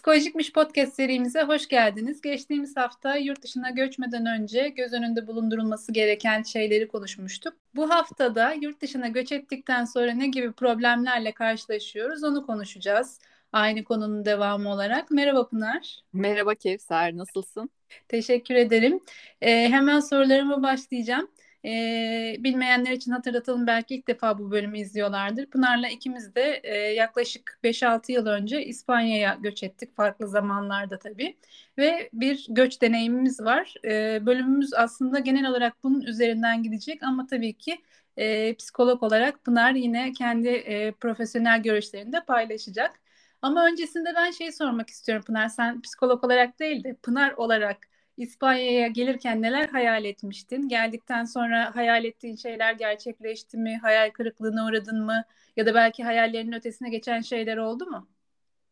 [0.00, 2.20] Psikolojikmiş podcast serimize hoş geldiniz.
[2.20, 7.54] Geçtiğimiz hafta yurt dışına göçmeden önce göz önünde bulundurulması gereken şeyleri konuşmuştuk.
[7.74, 13.20] Bu haftada yurt dışına göç ettikten sonra ne gibi problemlerle karşılaşıyoruz onu konuşacağız.
[13.52, 15.10] Aynı konunun devamı olarak.
[15.10, 16.00] Merhaba Pınar.
[16.12, 17.70] Merhaba Kevser, nasılsın?
[18.08, 19.00] Teşekkür ederim.
[19.40, 21.28] Ee, hemen sorularıma başlayacağım.
[21.64, 25.46] E, bilmeyenler için hatırlatalım belki ilk defa bu bölümü izliyorlardır.
[25.46, 31.36] Pınar'la ikimiz de e, yaklaşık 5-6 yıl önce İspanya'ya göç ettik farklı zamanlarda tabii.
[31.78, 33.74] Ve bir göç deneyimimiz var.
[33.84, 37.78] E, bölümümüz aslında genel olarak bunun üzerinden gidecek ama tabii ki
[38.16, 43.00] e, psikolog olarak Pınar yine kendi e, profesyonel görüşlerini de paylaşacak.
[43.42, 45.48] Ama öncesinde ben şeyi sormak istiyorum Pınar.
[45.48, 47.78] Sen psikolog olarak değil de Pınar olarak
[48.20, 50.68] İspanya'ya gelirken neler hayal etmiştin?
[50.68, 53.78] Geldikten sonra hayal ettiğin şeyler gerçekleşti mi?
[53.82, 55.24] Hayal kırıklığına uğradın mı?
[55.56, 58.08] Ya da belki hayallerinin ötesine geçen şeyler oldu mu?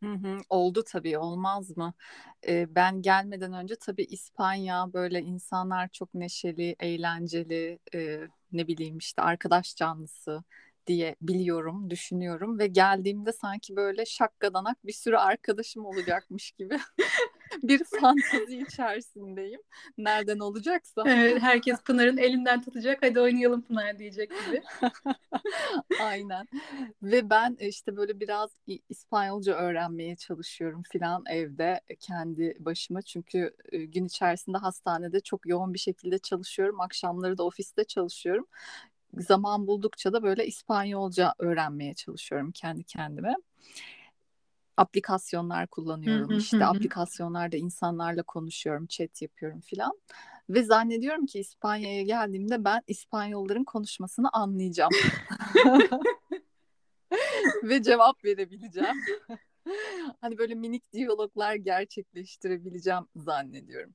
[0.03, 1.95] Hı hı, oldu tabii olmaz mı?
[2.49, 8.21] Ee, ben gelmeden önce tabii İspanya böyle insanlar çok neşeli, eğlenceli, e,
[8.53, 10.45] ne bileyim işte arkadaş canlısı
[10.87, 16.79] diye biliyorum, düşünüyorum ve geldiğimde sanki böyle şakkadanak bir sürü arkadaşım olacakmış gibi
[17.63, 19.61] bir fantazi içerisindeyim.
[19.99, 21.03] Nereden olacaksa.
[21.07, 22.99] Evet, herkes Pınar'ın elinden tutacak.
[23.03, 24.63] Hadi oynayalım Pınar diyecek gibi.
[26.03, 26.47] Aynen.
[27.03, 28.51] Ve ben işte böyle biraz
[28.89, 33.03] İspanyolca öğrenmeye çalışıyorum filan evde kendi başıma.
[33.03, 36.81] Çünkü gün içerisinde hastanede çok yoğun bir şekilde çalışıyorum.
[36.81, 38.47] Akşamları da ofiste çalışıyorum
[39.17, 43.35] zaman buldukça da böyle İspanyolca öğrenmeye çalışıyorum kendi kendime.
[44.79, 46.39] Aplikasyonlar kullanıyorum.
[46.39, 49.93] işte aplikasyonlarda insanlarla konuşuyorum, chat yapıyorum filan.
[50.51, 54.93] Ve zannediyorum ki İspanya'ya geldiğimde ben İspanyolların konuşmasını anlayacağım.
[57.62, 58.97] Ve cevap verebileceğim.
[60.21, 63.95] hani böyle minik diyaloglar gerçekleştirebileceğim zannediyorum.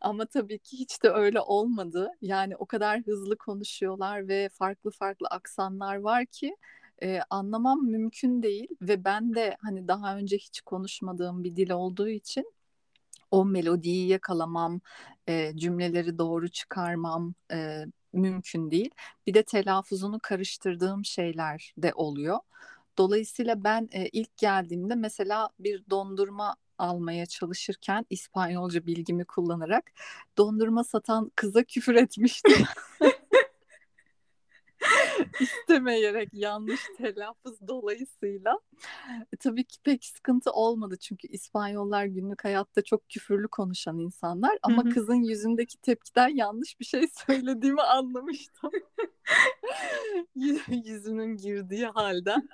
[0.00, 2.10] Ama tabii ki hiç de öyle olmadı.
[2.20, 6.56] Yani o kadar hızlı konuşuyorlar ve farklı farklı aksanlar var ki
[7.02, 12.08] e, anlamam mümkün değil ve ben de hani daha önce hiç konuşmadığım bir dil olduğu
[12.08, 12.52] için
[13.30, 14.80] o melodiyi yakalamam,
[15.28, 18.90] e, cümleleri doğru çıkarmam e, mümkün değil.
[19.26, 22.38] Bir de telaffuzunu karıştırdığım şeyler de oluyor.
[22.98, 29.92] Dolayısıyla ben e, ilk geldiğimde mesela bir dondurma almaya çalışırken İspanyolca bilgimi kullanarak
[30.38, 32.66] dondurma satan kıza küfür etmiştim.
[35.40, 38.58] istemeyerek yanlış telaffuz dolayısıyla
[39.32, 44.88] e, tabii ki pek sıkıntı olmadı çünkü İspanyollar günlük hayatta çok küfürlü konuşan insanlar ama
[44.88, 48.70] kızın yüzündeki tepkiden yanlış bir şey söylediğimi anlamıştım.
[50.84, 52.48] Yüzünün girdiği halden.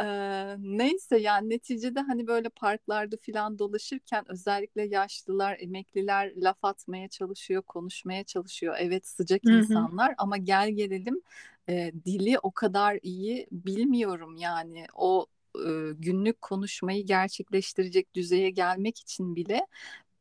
[0.00, 7.62] Ee, neyse yani neticede hani böyle parklarda filan dolaşırken özellikle yaşlılar, emekliler laf atmaya çalışıyor,
[7.62, 8.76] konuşmaya çalışıyor.
[8.78, 9.52] Evet sıcak Hı-hı.
[9.52, 11.22] insanlar ama gel gelelim
[11.68, 14.86] e, dili o kadar iyi bilmiyorum yani.
[14.94, 19.66] O e, günlük konuşmayı gerçekleştirecek düzeye gelmek için bile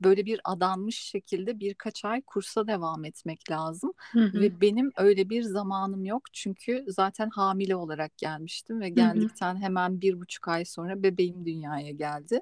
[0.04, 3.94] böyle bir adanmış şekilde birkaç ay kursa devam etmek lazım.
[4.12, 4.42] Hı hı.
[4.42, 9.62] Ve benim öyle bir zamanım yok çünkü zaten hamile olarak gelmiştim ve geldikten hı hı.
[9.62, 12.42] hemen bir buçuk ay sonra bebeğim dünyaya geldi.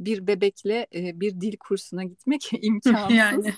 [0.00, 3.16] Bir bebekle e, bir dil kursuna gitmek imkansız.
[3.16, 3.54] yani.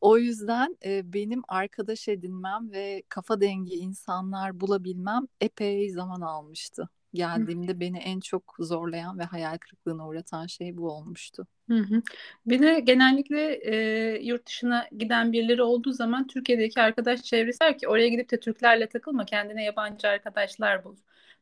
[0.00, 7.80] O yüzden e, benim arkadaş edinmem ve kafa dengi insanlar bulabilmem epey zaman almıştı geldiğimde
[7.80, 11.46] beni en çok zorlayan ve hayal kırıklığına uğratan şey bu olmuştu.
[11.68, 12.02] Hı hı.
[12.46, 13.74] Bir de genellikle e,
[14.22, 18.86] yurt dışına giden birileri olduğu zaman Türkiye'deki arkadaş çevresi der ki oraya gidip de Türklerle
[18.86, 20.96] takılma kendine yabancı arkadaşlar bul.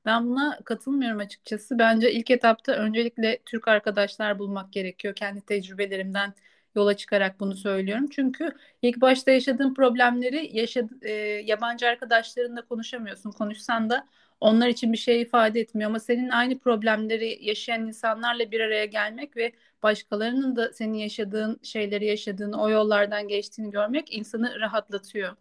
[0.04, 1.78] Ben buna katılmıyorum açıkçası.
[1.78, 5.14] Bence ilk etapta öncelikle Türk arkadaşlar bulmak gerekiyor.
[5.14, 6.34] Kendi tecrübelerimden
[6.74, 8.06] yola çıkarak bunu söylüyorum.
[8.10, 8.52] Çünkü
[8.82, 11.12] ilk başta yaşadığın problemleri yaşadı, e,
[11.44, 13.30] yabancı arkadaşlarınla konuşamıyorsun.
[13.30, 14.08] Konuşsan da
[14.40, 19.36] onlar için bir şey ifade etmiyor ama senin aynı problemleri yaşayan insanlarla bir araya gelmek
[19.36, 19.52] ve
[19.82, 25.36] başkalarının da senin yaşadığın şeyleri yaşadığını, o yollardan geçtiğini görmek insanı rahatlatıyor.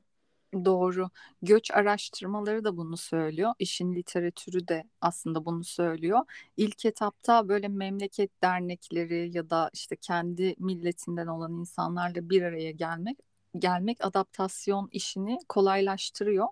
[0.66, 1.10] Doğru.
[1.42, 3.54] Göç araştırmaları da bunu söylüyor.
[3.60, 6.20] İşin literatürü de aslında bunu söylüyor.
[6.58, 13.18] İlk etapta böyle memleket dernekleri ya da işte kendi milletinden olan insanlarla bir araya gelmek
[13.60, 16.48] gelmek adaptasyon işini kolaylaştırıyor.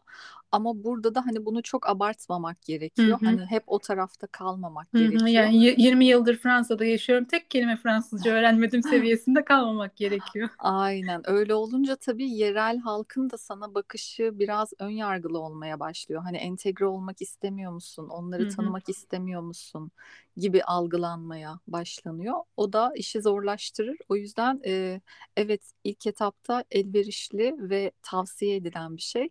[0.56, 3.19] Ama burada da hani bunu çok abartmamak gerekiyor.
[3.19, 3.40] Hı hı.
[3.40, 5.30] Hani hep o tarafta kalmamak Hı hı.
[5.30, 5.30] gerekiyor.
[5.30, 7.25] Yani y- 20 yıldır Fransa'da yaşıyorum.
[7.25, 10.50] Tek kelime Fransızca öğrenmedim seviyesinde kalmamak gerekiyor.
[10.60, 16.22] Aynen öyle olunca tabii yerel halkın da sana bakışı biraz ön yargılı olmaya başlıyor.
[16.24, 18.07] Hani entegre olmak istemiyor musun?
[18.10, 18.56] Onları Hı hı.
[18.56, 19.92] tanımak istemiyor musun?
[20.38, 22.36] gibi algılanmaya başlanıyor.
[22.57, 23.98] O da işi zorlaştırır.
[24.10, 25.02] O yüzden e,
[25.38, 29.30] evet ilk etapta elverişli ve tavsiye edilen bir şey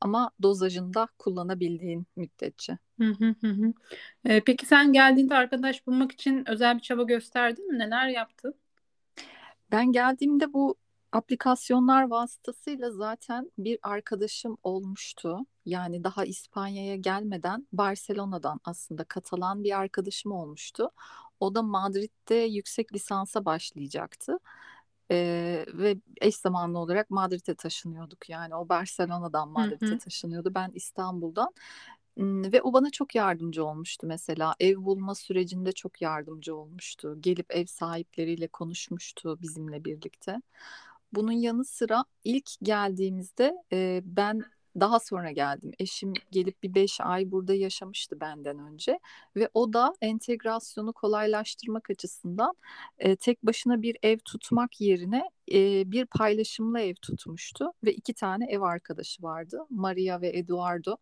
[0.00, 2.78] ama dozajında kullanabildiğin müddetçe.
[3.00, 3.72] Hı hı hı.
[4.24, 7.78] Ee, peki sen geldiğinde arkadaş bulmak için özel bir çaba gösterdin mi?
[7.78, 8.54] Neler yaptın?
[9.72, 10.76] Ben geldiğimde bu
[11.12, 15.38] aplikasyonlar vasıtasıyla zaten bir arkadaşım olmuştu.
[15.66, 20.90] Yani daha İspanya'ya gelmeden Barcelona'dan aslında Katalan bir arkadaşım olmuştu.
[21.40, 24.38] O da Madrid'de yüksek lisansa başlayacaktı.
[25.10, 28.28] Ee, ve eş zamanlı olarak Madrid'e taşınıyorduk.
[28.28, 29.98] Yani o Barcelona'dan Madrid'e hı.
[29.98, 30.54] taşınıyordu.
[30.54, 31.52] Ben İstanbul'dan.
[32.18, 34.54] Ve o bana çok yardımcı olmuştu mesela.
[34.60, 37.16] Ev bulma sürecinde çok yardımcı olmuştu.
[37.20, 40.36] Gelip ev sahipleriyle konuşmuştu bizimle birlikte.
[41.12, 44.42] Bunun yanı sıra ilk geldiğimizde e, ben
[44.80, 45.72] daha sonra geldim.
[45.78, 49.00] Eşim gelip bir beş ay burada yaşamıştı benden önce
[49.36, 52.54] ve o da entegrasyonu kolaylaştırmak açısından
[52.98, 58.46] e, tek başına bir ev tutmak yerine e, bir paylaşımlı ev tutmuştu ve iki tane
[58.46, 59.58] ev arkadaşı vardı.
[59.70, 60.96] Maria ve Eduardo.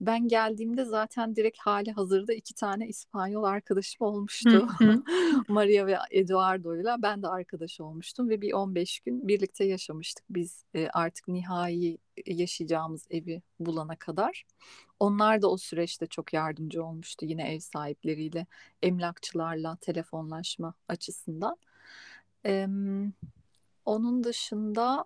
[0.00, 4.68] Ben geldiğimde zaten direkt hali hazırda iki tane İspanyol arkadaşım olmuştu.
[5.48, 10.88] Maria ve Eduardo'yla ben de arkadaş olmuştum ve bir 15 gün birlikte yaşamıştık biz e,
[10.88, 14.44] artık nihai yaşayacağımız evi bulana kadar.
[15.00, 18.46] Onlar da o süreçte çok yardımcı olmuştu yine ev sahipleriyle,
[18.82, 21.56] emlakçılarla telefonlaşma açısından.
[22.44, 23.12] Em,
[23.84, 25.04] onun dışında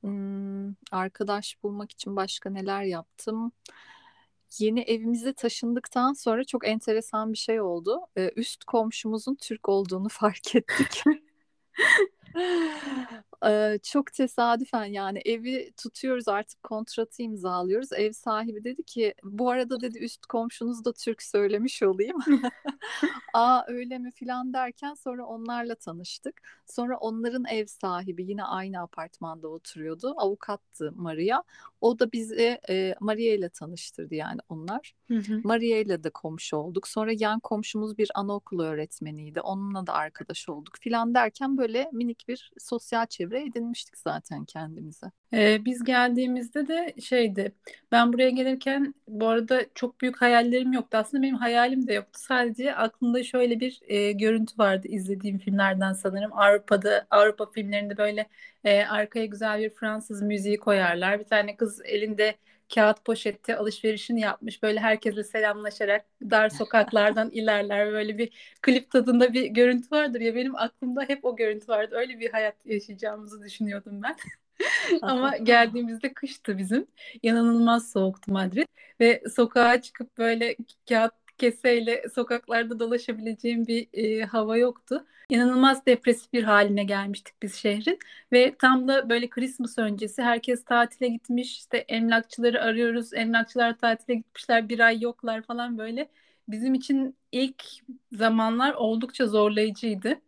[0.00, 3.52] hmm, arkadaş bulmak için başka neler yaptım?
[4.58, 8.00] Yeni evimize taşındıktan sonra çok enteresan bir şey oldu.
[8.16, 11.02] Ee, üst komşumuzun Türk olduğunu fark ettik.
[13.46, 17.92] Ee, çok tesadüfen yani evi tutuyoruz artık kontratı imzalıyoruz.
[17.92, 22.16] Ev sahibi dedi ki bu arada dedi üst komşunuz da Türk söylemiş olayım.
[23.34, 26.40] Aa öyle mi filan derken sonra onlarla tanıştık.
[26.66, 30.14] Sonra onların ev sahibi yine aynı apartmanda oturuyordu.
[30.16, 31.42] Avukattı Maria.
[31.80, 34.94] O da bizi e, Maria ile tanıştırdı yani onlar.
[35.08, 35.40] Hı hı.
[35.44, 36.88] Maria ile de komşu olduk.
[36.88, 39.40] Sonra yan komşumuz bir anaokulu öğretmeniydi.
[39.40, 45.06] Onunla da arkadaş olduk filan derken böyle minik bir sosyal çevre edinmiştik zaten kendimize.
[45.32, 47.52] Ee, biz geldiğimizde de şeydi.
[47.92, 50.96] Ben buraya gelirken bu arada çok büyük hayallerim yoktu.
[50.98, 52.20] Aslında benim hayalim de yoktu.
[52.22, 56.32] Sadece aklımda şöyle bir e, görüntü vardı izlediğim filmlerden sanırım.
[56.32, 58.28] Avrupa'da Avrupa filmlerinde böyle
[58.64, 61.18] e, arkaya güzel bir Fransız müziği koyarlar.
[61.18, 62.34] Bir tane kız elinde
[62.74, 64.62] kağıt poşette alışverişini yapmış.
[64.62, 67.92] Böyle herkesle selamlaşarak dar sokaklardan ilerler.
[67.92, 71.94] Böyle bir klip tadında bir görüntü vardır ya benim aklımda hep o görüntü vardı.
[71.96, 74.16] Öyle bir hayat yaşayacağımızı düşünüyordum ben.
[75.02, 76.86] Ama geldiğimizde kıştı bizim.
[77.22, 78.66] İnanılmaz soğuktu Madrid.
[79.00, 80.56] Ve sokağa çıkıp böyle
[80.88, 85.06] kağıt keseyle sokaklarda dolaşabileceğim bir e, hava yoktu.
[85.28, 87.98] İnanılmaz depresif bir haline gelmiştik biz şehrin.
[88.32, 91.58] Ve tam da böyle Christmas öncesi herkes tatile gitmiş.
[91.58, 93.12] İşte emlakçıları arıyoruz.
[93.14, 94.68] Emlakçılar tatile gitmişler.
[94.68, 96.08] Bir ay yoklar falan böyle.
[96.48, 97.64] Bizim için ilk
[98.12, 100.20] zamanlar oldukça zorlayıcıydı.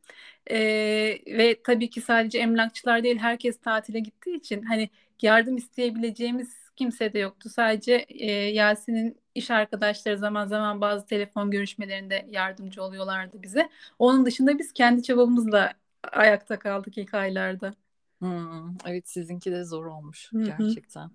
[0.51, 4.91] Ee, ve tabii ki sadece emlakçılar değil herkes tatile gittiği için hani
[5.23, 7.49] yardım isteyebileceğimiz kimse de yoktu.
[7.49, 13.71] Sadece e, Yasin'in iş arkadaşları zaman zaman bazı telefon görüşmelerinde yardımcı oluyorlardı bize.
[13.99, 15.73] Onun dışında biz kendi çabamızla
[16.13, 17.75] ayakta kaldık ilk aylarda.
[18.21, 20.47] Hmm, evet sizinki de zor olmuş Hı hı.
[20.47, 21.11] gerçekten.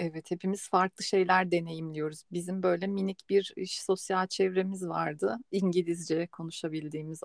[0.00, 2.24] Evet, hepimiz farklı şeyler deneyimliyoruz.
[2.32, 5.36] Bizim böyle minik bir iş, sosyal çevremiz vardı.
[5.52, 7.22] İngilizce konuşabildiğimiz,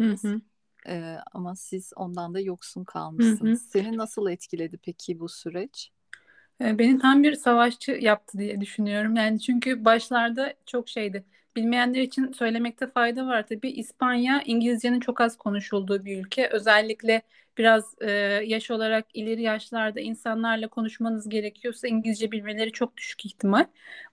[0.00, 0.22] Hı anlaşabildiğimiz.
[0.22, 0.40] hı.
[0.88, 2.84] Ee, ama siz ondan da yoksun
[3.20, 3.32] Hı hı.
[3.32, 3.62] kalmışsınız.
[3.72, 5.90] Seni nasıl etkiledi peki bu süreç?
[6.60, 9.16] Beni tam bir savaşçı yaptı diye düşünüyorum.
[9.16, 11.24] Yani çünkü başlarda çok şeydi.
[11.56, 13.70] Bilmeyenler için söylemekte fayda var tabii.
[13.70, 16.48] İspanya İngilizcenin çok az konuşulduğu bir ülke.
[16.48, 17.22] Özellikle
[17.58, 18.10] biraz e,
[18.46, 23.64] yaş olarak ileri yaşlarda insanlarla konuşmanız gerekiyorsa İngilizce bilmeleri çok düşük ihtimal.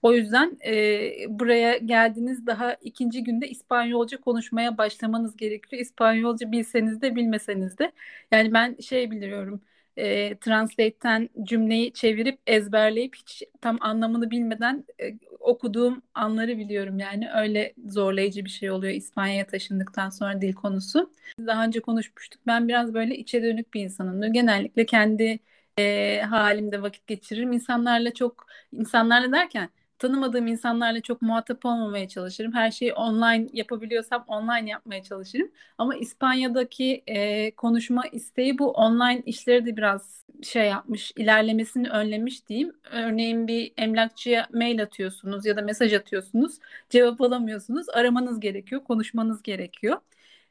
[0.02, 5.82] O yüzden e, buraya geldiğiniz daha ikinci günde İspanyolca konuşmaya başlamanız gerekiyor.
[5.82, 7.92] İspanyolca bilseniz de bilmeseniz de.
[8.32, 9.60] Yani ben şey biliyorum
[9.96, 17.74] e, Translate'ten cümleyi çevirip ezberleyip hiç tam anlamını bilmeden e, okuduğum anları biliyorum yani öyle
[17.86, 21.12] zorlayıcı bir şey oluyor İspanya'ya taşındıktan sonra dil konusu.
[21.38, 22.40] Daha önce konuşmuştuk.
[22.46, 24.32] Ben biraz böyle içe dönük bir insanım.
[24.32, 25.38] Genellikle kendi
[25.78, 27.52] e, halimde vakit geçiririm.
[27.52, 29.70] İnsanlarla çok insanlarla derken
[30.02, 32.52] tanımadığım insanlarla çok muhatap olmamaya çalışırım.
[32.52, 35.50] Her şeyi online yapabiliyorsam online yapmaya çalışırım.
[35.78, 42.72] Ama İspanya'daki e, konuşma isteği bu online işleri de biraz şey yapmış, ilerlemesini önlemiş diyeyim.
[42.92, 46.58] Örneğin bir emlakçıya mail atıyorsunuz ya da mesaj atıyorsunuz,
[46.90, 47.86] cevap alamıyorsunuz.
[47.88, 49.96] Aramanız gerekiyor, konuşmanız gerekiyor.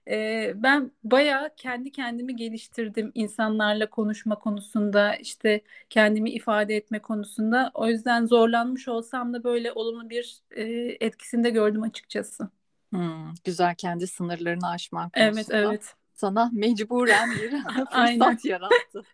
[0.07, 7.71] Ee, ben bayağı kendi kendimi geliştirdim insanlarla konuşma konusunda işte kendimi ifade etme konusunda.
[7.73, 10.63] O yüzden zorlanmış olsam da böyle olumlu bir e,
[11.05, 12.49] etkisini de gördüm açıkçası.
[12.91, 15.45] Hmm, güzel kendi sınırlarını aşmak konusunda.
[15.45, 15.95] Evet evet.
[16.13, 17.51] Sana mecburen bir
[17.91, 19.05] fırsat yarattı.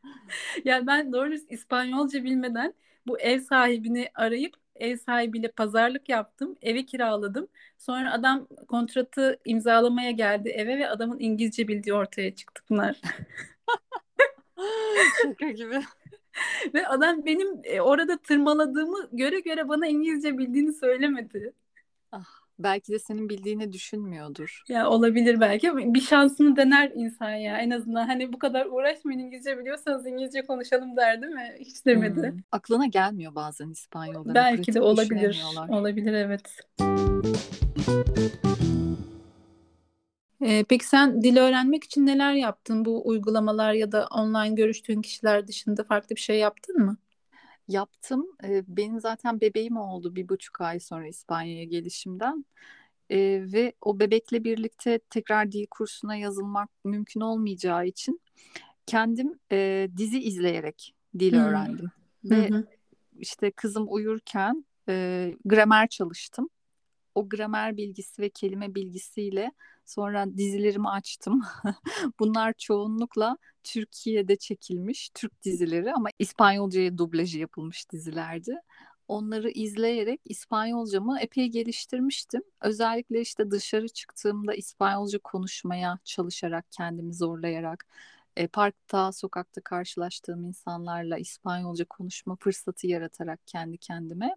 [0.66, 2.74] ya ben doğrusu İspanyolca bilmeden
[3.08, 6.56] bu ev sahibini arayıp ev sahibiyle pazarlık yaptım.
[6.62, 7.48] Evi kiraladım.
[7.78, 13.02] Sonra adam kontratı imzalamaya geldi eve ve adamın İngilizce bildiği ortaya çıktı bunlar.
[15.24, 15.82] Şaka gibi.
[16.74, 21.54] ve adam benim e, orada tırmaladığımı göre göre bana İngilizce bildiğini söylemedi.
[22.12, 24.64] Ah, belki de senin bildiğini düşünmüyordur.
[24.70, 28.08] Ya olabilir belki ama bir şansını dener insan ya en azından.
[28.08, 31.56] Hani bu kadar uğraşmayın İngilizce biliyorsanız İngilizce konuşalım der değil mi?
[31.60, 32.32] Hiç demedi.
[32.32, 32.40] Hmm.
[32.52, 34.36] Aklına gelmiyor bazen İspanyolların.
[34.36, 35.44] Belki de olabilir.
[35.70, 36.60] Olabilir evet.
[40.42, 42.86] Ee, peki sen dil öğrenmek için neler yaptın?
[42.86, 46.98] Bu uygulamalar ya da online görüştüğün kişiler dışında farklı bir şey yaptın mı?
[47.68, 48.28] Yaptım.
[48.44, 52.46] Ee, benim zaten bebeğim oldu bir buçuk ay sonra İspanya'ya gelişimden.
[53.10, 53.18] Ee,
[53.54, 58.22] ve o bebekle birlikte tekrar dil kursuna yazılmak mümkün olmayacağı için
[58.86, 61.40] kendim e, dizi izleyerek dil hmm.
[61.40, 61.92] öğrendim.
[62.24, 62.64] Ve hmm.
[63.20, 66.50] işte kızım uyurken e, gramer çalıştım.
[67.16, 69.52] O gramer bilgisi ve kelime bilgisiyle
[69.88, 71.42] Sonra dizilerimi açtım.
[72.20, 78.56] Bunlar çoğunlukla Türkiye'de çekilmiş Türk dizileri ama İspanyolcaya dublajı yapılmış dizilerdi.
[79.08, 82.42] Onları izleyerek İspanyolcamı epey geliştirmiştim.
[82.62, 87.86] Özellikle işte dışarı çıktığımda İspanyolca konuşmaya çalışarak, kendimi zorlayarak,
[88.38, 94.36] e, parkta, sokakta karşılaştığım insanlarla İspanyolca konuşma fırsatı yaratarak kendi kendime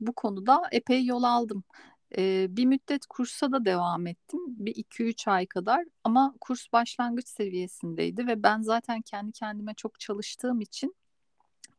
[0.00, 1.64] bu konuda epey yol aldım.
[2.18, 4.40] E, bir müddet kursa da devam ettim.
[4.46, 10.00] Bir iki üç ay kadar ama kurs başlangıç seviyesindeydi ve ben zaten kendi kendime çok
[10.00, 10.96] çalıştığım için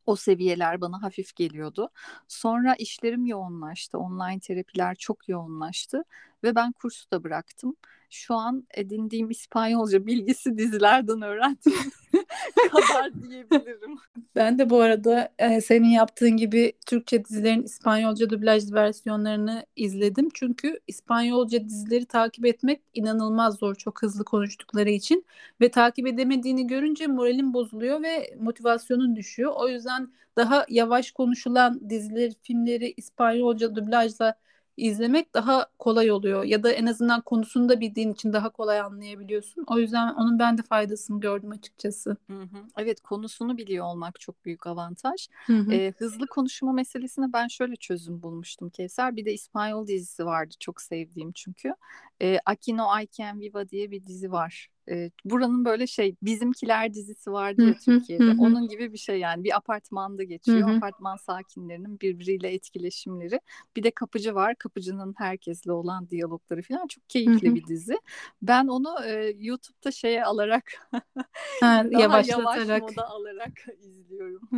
[0.06, 1.90] o seviyeler bana hafif geliyordu.
[2.28, 3.98] Sonra işlerim yoğunlaştı.
[3.98, 6.04] Online terapiler çok yoğunlaştı
[6.44, 7.76] ve ben kursu da bıraktım.
[8.10, 11.74] Şu an edindiğim İspanyolca bilgisi dizilerden öğrendim.
[12.72, 13.98] kadar diyebilirim.
[14.36, 20.30] Ben de bu arada e, senin yaptığın gibi Türkçe dizilerin İspanyolca dublajlı versiyonlarını izledim.
[20.34, 23.76] Çünkü İspanyolca dizileri takip etmek inanılmaz zor.
[23.76, 25.26] Çok hızlı konuştukları için.
[25.62, 29.52] Ve takip edemediğini görünce moralin bozuluyor ve motivasyonun düşüyor.
[29.56, 34.36] O yüzden daha yavaş konuşulan dizileri, filmleri İspanyolca dublajla
[34.78, 39.64] izlemek daha kolay oluyor ya da en azından konusunu da bildiğin için daha kolay anlayabiliyorsun.
[39.68, 42.18] O yüzden onun ben de faydasını gördüm açıkçası.
[42.30, 42.58] Hı hı.
[42.78, 45.28] Evet konusunu biliyor olmak çok büyük avantaj.
[45.46, 45.74] Hı hı.
[45.74, 49.16] Ee, hızlı konuşma meselesine ben şöyle çözüm bulmuştum Kevser.
[49.16, 51.76] Bir de İspanyol dizisi vardı çok sevdiğim çünkü.
[52.22, 54.70] Ee, Aquí no hay quien viva diye bir dizi var.
[54.90, 58.36] E, buranın böyle şey bizimkiler dizisi vardı ya Türkiye'de.
[58.40, 60.70] Onun gibi bir şey yani bir apartmanda geçiyor.
[60.78, 63.40] Apartman sakinlerinin birbiriyle etkileşimleri.
[63.76, 64.56] Bir de kapıcı var.
[64.56, 67.98] Kapıcının herkesle olan diyalogları falan çok keyifli bir dizi.
[68.42, 71.02] Ben onu e, YouTube'da şeye alarak ha,
[71.94, 74.50] daha yavaşlatarak yavaş moda alarak izliyorum.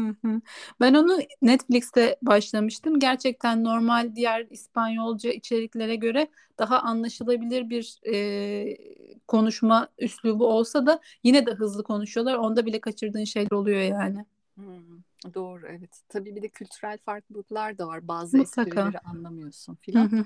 [0.79, 2.99] Ben onu Netflix'te başlamıştım.
[2.99, 6.27] Gerçekten normal diğer İspanyolca içeriklere göre
[6.59, 8.77] daha anlaşılabilir bir e,
[9.27, 12.35] konuşma üslubu olsa da yine de hızlı konuşuyorlar.
[12.35, 14.25] Onda bile kaçırdığın şeyler oluyor yani.
[14.55, 16.01] Hmm, doğru evet.
[16.09, 18.07] Tabii bir de kültürel farklılıklar da var.
[18.07, 18.71] Bazı Mutlaka.
[18.71, 20.25] esprileri anlamıyorsun filan.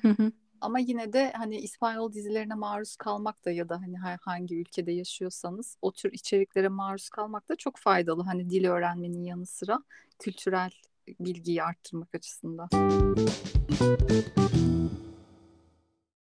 [0.61, 5.77] Ama yine de hani İspanyol dizilerine maruz kalmak da ya da hani hangi ülkede yaşıyorsanız
[5.81, 8.23] o tür içeriklere maruz kalmak da çok faydalı.
[8.23, 9.83] Hani dil öğrenmenin yanı sıra
[10.19, 10.71] kültürel
[11.19, 12.69] bilgiyi arttırmak açısından.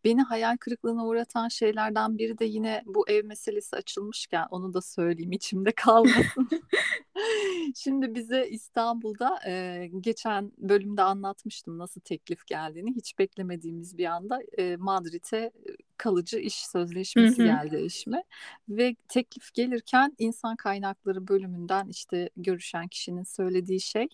[0.07, 5.33] Beni hayal kırıklığına uğratan şeylerden biri de yine bu ev meselesi açılmışken onu da söyleyeyim
[5.33, 6.49] içimde kalmasın.
[7.77, 12.97] Şimdi bize İstanbul'da e, geçen bölümde anlatmıştım nasıl teklif geldiğini.
[12.97, 15.51] Hiç beklemediğimiz bir anda e, Madrid'e
[15.97, 18.25] kalıcı iş sözleşmesi geldi eşime.
[18.69, 24.09] Ve teklif gelirken insan kaynakları bölümünden işte görüşen kişinin söylediği şey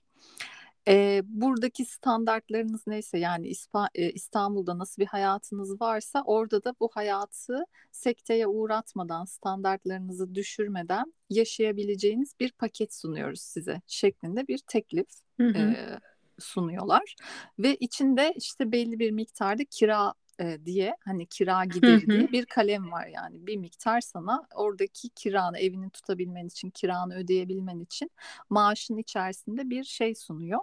[0.88, 6.90] E, buradaki standartlarınız neyse yani İspa, e, İstanbul'da nasıl bir hayatınız varsa orada da bu
[6.94, 15.06] hayatı sekteye uğratmadan, standartlarınızı düşürmeden yaşayabileceğiniz bir paket sunuyoruz size şeklinde bir teklif
[15.40, 15.58] Hı hı.
[15.58, 15.98] e,
[16.38, 17.14] sunuyorlar.
[17.58, 22.92] Ve içinde işte belli bir miktarda kira e, diye hani kira gideri diye bir kalem
[22.92, 28.10] var yani bir miktar sana oradaki kiranı evini tutabilmen için kiranı ödeyebilmen için
[28.50, 30.60] maaşın içerisinde bir şey sunuyor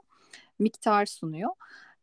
[0.60, 1.52] miktar sunuyor.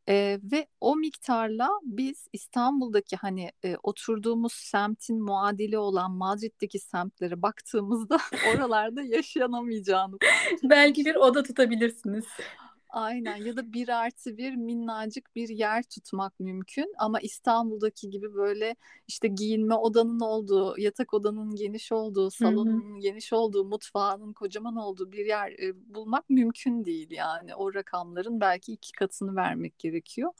[0.09, 8.19] E, ve o miktarla biz İstanbul'daki hani e, oturduğumuz semtin muadili olan Madrid'deki semtlere baktığımızda
[8.55, 10.17] oralarda yaşanamayacağını
[10.63, 12.25] Belki bir oda tutabilirsiniz.
[12.97, 18.77] Aynen ya da bir artı bir minnacık bir yer tutmak mümkün ama İstanbul'daki gibi böyle
[19.09, 23.01] işte giyinme odanın olduğu, yatak odanın geniş olduğu, salonun Hı-hı.
[23.01, 27.55] geniş olduğu, mutfağının kocaman olduğu bir yer e, bulmak mümkün değil yani.
[27.55, 30.33] O rakamların belki iki katını vermek gerekiyor.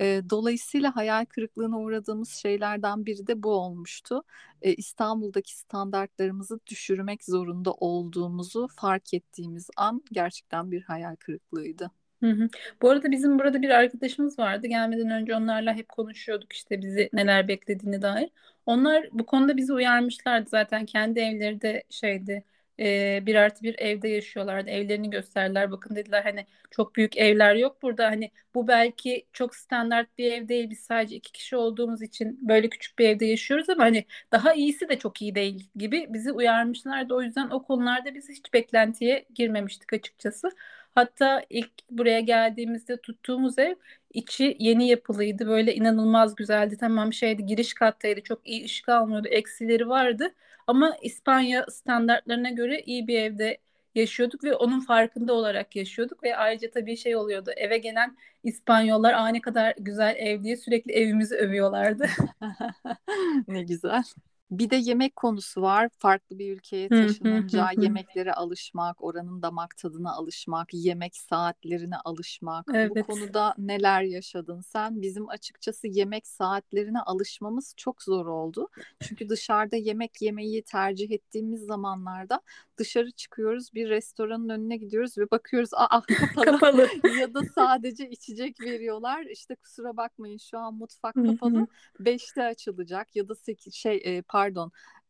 [0.00, 4.22] E, dolayısıyla hayal kırıklığına uğradığımız şeylerden biri de bu olmuştu.
[4.62, 11.90] E, İstanbul'daki standartlarımızı düşürmek zorunda olduğumuzu fark ettiğimiz an gerçekten bir hayal kırıklığıydı.
[12.22, 12.48] Hı hı.
[12.82, 14.66] Bu arada bizim burada bir arkadaşımız vardı.
[14.66, 18.30] Gelmeden önce onlarla hep konuşuyorduk işte bizi neler beklediğini dair.
[18.66, 22.44] Onlar bu konuda bizi uyarmışlardı zaten kendi evleri de şeydi
[22.80, 24.70] e, bir artı bir evde yaşıyorlardı.
[24.70, 25.70] Evlerini gösterdiler.
[25.70, 28.06] Bakın dediler hani çok büyük evler yok burada.
[28.06, 30.70] Hani bu belki çok standart bir ev değil.
[30.70, 34.88] Biz sadece iki kişi olduğumuz için böyle küçük bir evde yaşıyoruz ama hani daha iyisi
[34.88, 37.14] de çok iyi değil gibi bizi uyarmışlardı.
[37.14, 40.50] O yüzden o konularda biz hiç beklentiye girmemiştik açıkçası.
[40.94, 43.74] Hatta ilk buraya geldiğimizde tuttuğumuz ev
[44.14, 45.46] içi yeni yapılıydı.
[45.46, 46.76] Böyle inanılmaz güzeldi.
[46.80, 48.20] Tamam şeydi giriş kattaydı.
[48.22, 49.28] Çok iyi ışık almıyordu.
[49.28, 50.34] Eksileri vardı.
[50.66, 53.58] Ama İspanya standartlarına göre iyi bir evde
[53.94, 59.28] yaşıyorduk ve onun farkında olarak yaşıyorduk ve ayrıca tabii şey oluyordu eve gelen İspanyollar aa
[59.28, 62.06] ne kadar güzel ev diye sürekli evimizi övüyorlardı.
[63.48, 64.02] ne güzel.
[64.50, 65.88] Bir de yemek konusu var.
[65.98, 72.66] Farklı bir ülkeye taşınınca yemeklere alışmak, oranın damak tadına alışmak, yemek saatlerine alışmak.
[72.74, 72.90] Evet.
[72.90, 75.02] Bu konuda neler yaşadın sen?
[75.02, 78.68] Bizim açıkçası yemek saatlerine alışmamız çok zor oldu.
[79.00, 82.40] Çünkü dışarıda yemek yemeyi tercih ettiğimiz zamanlarda
[82.78, 86.02] dışarı çıkıyoruz, bir restoranın önüne gidiyoruz ve bakıyoruz aa
[86.34, 86.88] kapalı, kapalı.
[87.20, 89.24] ya da sadece içecek veriyorlar.
[89.24, 91.66] İşte kusura bakmayın şu an mutfak kapalı.
[92.00, 94.39] Beşte açılacak ya da sekiz şey e, pardon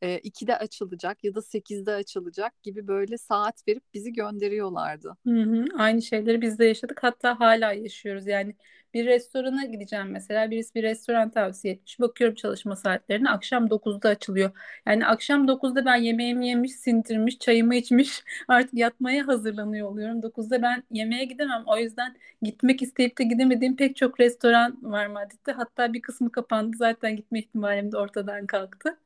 [0.03, 5.17] e, 2'de açılacak ya da 8'de açılacak gibi böyle saat verip bizi gönderiyorlardı.
[5.27, 6.99] Hı hı, aynı şeyleri biz de yaşadık.
[7.03, 8.27] Hatta hala yaşıyoruz.
[8.27, 8.55] Yani
[8.95, 12.01] bir restorana gideceğim mesela birisi bir restoran tavsiye etmiş.
[12.01, 14.51] Bakıyorum çalışma saatlerine akşam 9'da açılıyor.
[14.87, 20.23] Yani akşam 9'da ben yemeğimi yemiş sindirmiş çayımı içmiş artık yatmaya hazırlanıyor oluyorum.
[20.23, 21.63] 9'da ben yemeğe gidemem.
[21.67, 25.53] O yüzden gitmek isteyip de gidemediğim pek çok restoran var Madrid'de.
[25.53, 26.77] Hatta bir kısmı kapandı.
[26.77, 28.97] Zaten gitme ihtimalim de ortadan kalktı.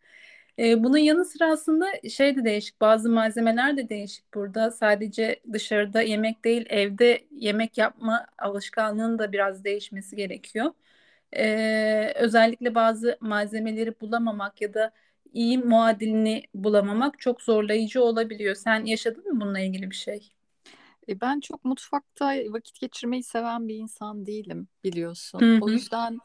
[0.59, 4.71] E, bunun yanı sıra aslında şey de değişik, bazı malzemeler de değişik burada.
[4.71, 10.73] Sadece dışarıda yemek değil, evde yemek yapma alışkanlığının da biraz değişmesi gerekiyor.
[11.37, 14.93] E, özellikle bazı malzemeleri bulamamak ya da
[15.33, 18.55] iyi muadilini bulamamak çok zorlayıcı olabiliyor.
[18.55, 20.33] Sen yaşadın mı bununla ilgili bir şey?
[21.09, 25.41] E, ben çok mutfakta vakit geçirmeyi seven bir insan değilim biliyorsun.
[25.41, 25.61] Hı hı.
[25.61, 26.19] O yüzden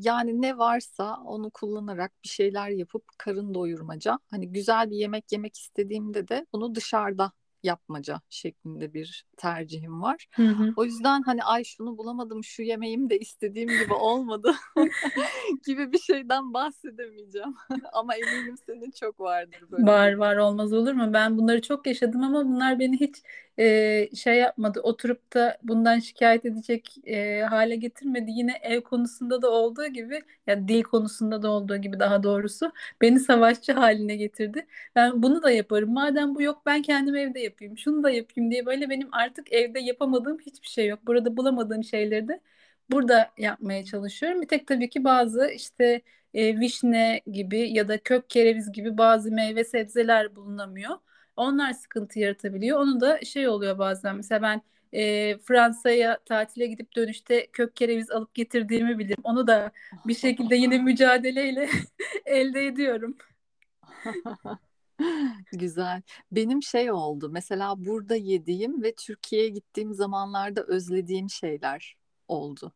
[0.00, 4.18] yani ne varsa onu kullanarak bir şeyler yapıp karın doyurmaca.
[4.30, 7.32] Hani güzel bir yemek yemek istediğimde de bunu dışarıda
[7.66, 10.26] yapmaca şeklinde bir tercihim var.
[10.34, 10.72] Hı hı.
[10.76, 14.54] O yüzden hani ay şunu bulamadım şu yemeğim de istediğim gibi olmadı
[15.66, 17.54] gibi bir şeyden bahsedemeyeceğim.
[17.92, 19.86] ama eminim senin çok vardır böyle.
[19.86, 21.12] Var var olmaz olur mu?
[21.12, 23.16] Ben bunları çok yaşadım ama bunlar beni hiç
[23.58, 24.80] e, şey yapmadı.
[24.80, 28.30] Oturup da bundan şikayet edecek e, hale getirmedi.
[28.30, 32.72] Yine ev konusunda da olduğu gibi ya yani dil konusunda da olduğu gibi daha doğrusu
[33.00, 34.66] beni savaşçı haline getirdi.
[34.94, 35.92] Ben bunu da yaparım.
[35.92, 37.78] Madem bu yok ben kendim evde yapayım.
[37.78, 41.00] Şunu da yapayım diye böyle benim artık evde yapamadığım hiçbir şey yok.
[41.06, 42.40] Burada bulamadığım şeyleri de
[42.90, 44.42] burada yapmaya çalışıyorum.
[44.42, 46.02] Bir tek tabii ki bazı işte
[46.34, 50.96] e, vişne gibi ya da kök kereviz gibi bazı meyve sebzeler bulunamıyor.
[51.36, 52.78] Onlar sıkıntı yaratabiliyor.
[52.80, 54.16] Onu da şey oluyor bazen.
[54.16, 59.22] Mesela ben e, Fransa'ya tatile gidip dönüşte kök kereviz alıp getirdiğimi bilirim.
[59.24, 59.72] Onu da
[60.06, 61.68] bir şekilde yine mücadeleyle
[62.26, 63.16] elde ediyorum.
[65.52, 66.02] Güzel.
[66.32, 67.30] Benim şey oldu.
[67.32, 71.96] Mesela burada yediğim ve Türkiye'ye gittiğim zamanlarda özlediğim şeyler
[72.28, 72.72] oldu.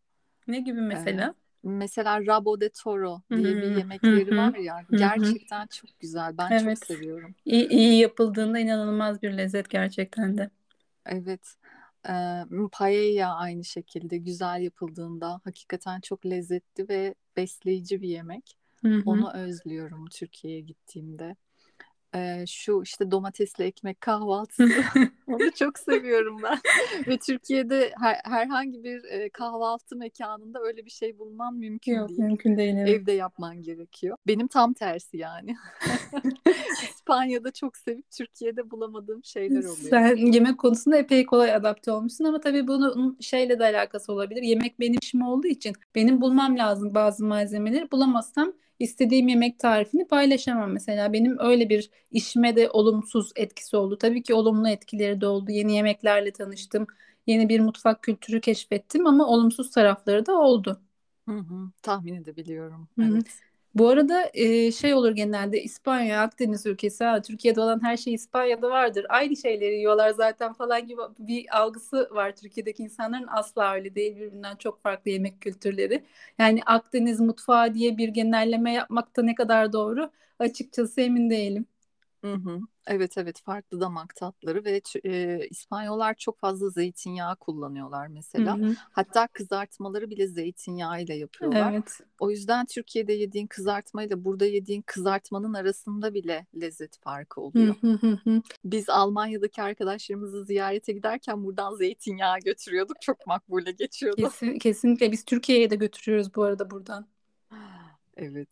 [0.49, 1.35] Ne gibi mesela?
[1.65, 6.39] Ee, mesela rabo de toro diye bir yemekleri var ya gerçekten çok güzel.
[6.39, 6.79] Ben evet.
[6.79, 7.35] çok seviyorum.
[7.45, 10.51] İyi, iyi yapıldığında inanılmaz bir lezzet gerçekten de.
[11.07, 11.55] Evet.
[12.09, 12.13] E,
[12.73, 18.57] paella aynı şekilde güzel yapıldığında hakikaten çok lezzetli ve besleyici bir yemek.
[19.07, 21.37] Onu özlüyorum Türkiye'ye gittiğimde.
[22.15, 24.69] Ee, şu işte domatesli ekmek kahvaltısı
[25.27, 26.59] onu çok seviyorum ben
[27.07, 32.21] ve Türkiye'de her, herhangi bir e, kahvaltı mekanında öyle bir şey bulman mümkün Yok değil.
[32.21, 32.77] mümkün değil.
[32.77, 32.89] Evet.
[32.89, 34.17] Evde yapman gerekiyor.
[34.27, 35.57] Benim tam tersi yani.
[36.91, 39.91] İspanya'da çok sevip Türkiye'de bulamadığım şeyler oluyor.
[39.91, 44.43] Sen yemek konusunda epey kolay adapte olmuşsun ama tabii bunun şeyle de alakası olabilir.
[44.43, 47.91] Yemek benim işim olduğu için benim bulmam lazım bazı malzemeleri.
[47.91, 51.13] Bulamazsam istediğim yemek tarifini paylaşamam mesela.
[51.13, 53.99] Benim öyle bir işime de olumsuz etkisi oldu.
[53.99, 55.51] Tabii ki olumlu etkileri de oldu.
[55.51, 56.87] Yeni yemeklerle tanıştım.
[57.27, 60.81] Yeni bir mutfak kültürü keşfettim ama olumsuz tarafları da oldu.
[61.29, 62.89] Hı hı, tahmin edebiliyorum.
[62.99, 63.25] Hı hı.
[63.75, 68.71] Bu arada e, şey olur genelde İspanya, Akdeniz ülkesi, ha, Türkiye'de olan her şey İspanya'da
[68.71, 69.07] vardır.
[69.09, 73.27] Aynı şeyleri yiyorlar zaten falan gibi bir algısı var Türkiye'deki insanların.
[73.31, 74.17] Asla öyle değil.
[74.17, 76.05] Birbirinden çok farklı yemek kültürleri.
[76.39, 81.67] Yani Akdeniz mutfağı diye bir genelleme yapmakta ne kadar doğru açıkçası emin değilim.
[82.25, 82.61] Hı hı.
[82.87, 88.59] Evet evet farklı damak tatları ve e, İspanyollar çok fazla zeytinyağı kullanıyorlar mesela.
[88.59, 88.75] Hı hı.
[88.91, 91.73] Hatta kızartmaları bile zeytinyağıyla yapıyorlar.
[91.73, 92.01] Evet.
[92.21, 97.75] O yüzden Türkiye'de yediğin kızartmayla burada yediğin kızartmanın arasında bile lezzet farkı oluyor.
[97.81, 98.43] hı hı hı.
[98.65, 103.01] Biz Almanya'daki arkadaşlarımızı ziyarete giderken buradan zeytinyağı götürüyorduk.
[103.01, 104.23] Çok makbule geçiyordu.
[104.23, 107.07] Kesin, kesinlikle biz Türkiye'ye de götürüyoruz bu arada buradan.
[108.17, 108.49] Evet.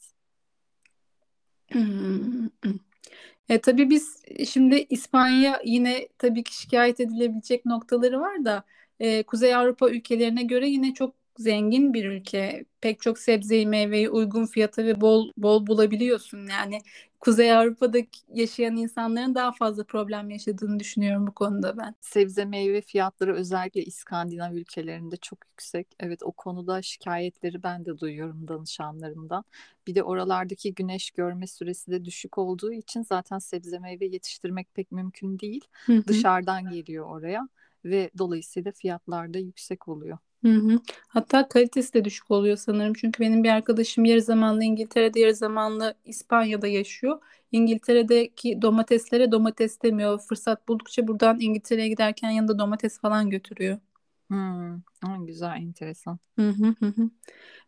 [3.48, 8.64] E, tabii biz şimdi İspanya yine tabii ki şikayet edilebilecek noktaları var da
[9.00, 12.64] e, Kuzey Avrupa ülkelerine göre yine çok zengin bir ülke.
[12.80, 16.46] Pek çok sebzeyi, meyveyi uygun fiyata ve bol bol bulabiliyorsun.
[16.48, 16.78] Yani
[17.20, 21.94] Kuzey Avrupa'da yaşayan insanların daha fazla problem yaşadığını düşünüyorum bu konuda ben.
[22.00, 25.88] Sebze meyve fiyatları özellikle İskandinav ülkelerinde çok yüksek.
[26.00, 29.44] Evet o konuda şikayetleri ben de duyuyorum danışanlarımdan.
[29.86, 34.92] Bir de oralardaki güneş görme süresi de düşük olduğu için zaten sebze meyve yetiştirmek pek
[34.92, 35.64] mümkün değil.
[35.86, 36.02] Hı hı.
[36.06, 37.48] Dışarıdan geliyor oraya
[37.84, 40.18] ve dolayısıyla fiyatlar da yüksek oluyor.
[40.44, 40.78] Hı hı.
[41.08, 42.92] Hatta kalitesi de düşük oluyor sanırım.
[42.94, 47.18] Çünkü benim bir arkadaşım yarı zamanlı İngiltere'de, yarı zamanlı İspanya'da yaşıyor.
[47.52, 50.18] İngiltere'deki domateslere domates demiyor.
[50.18, 53.78] Fırsat buldukça buradan İngiltere'ye giderken yanında domates falan götürüyor.
[54.28, 54.74] Hmm,
[55.04, 56.18] ha, güzel, enteresan.
[56.38, 57.10] Hı hı hı hı.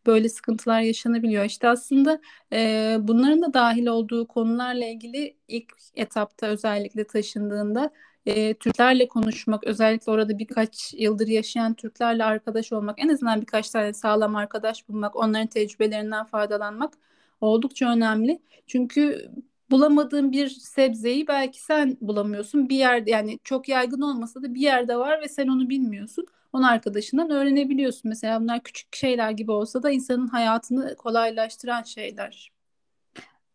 [0.06, 1.44] Böyle sıkıntılar yaşanabiliyor.
[1.44, 2.20] İşte aslında
[2.52, 7.90] e, bunların da dahil olduğu konularla ilgili ilk etapta özellikle taşındığında
[8.26, 13.92] e, Türklerle konuşmak, özellikle orada birkaç yıldır yaşayan Türklerle arkadaş olmak, en azından birkaç tane
[13.92, 16.94] sağlam arkadaş bulmak, onların tecrübelerinden faydalanmak
[17.40, 18.42] oldukça önemli.
[18.66, 19.30] Çünkü
[19.70, 22.68] bulamadığın bir sebzeyi belki sen bulamıyorsun.
[22.68, 26.26] Bir yerde yani çok yaygın olmasa da bir yerde var ve sen onu bilmiyorsun.
[26.52, 28.08] Onu arkadaşından öğrenebiliyorsun.
[28.08, 32.52] Mesela bunlar küçük şeyler gibi olsa da insanın hayatını kolaylaştıran şeyler.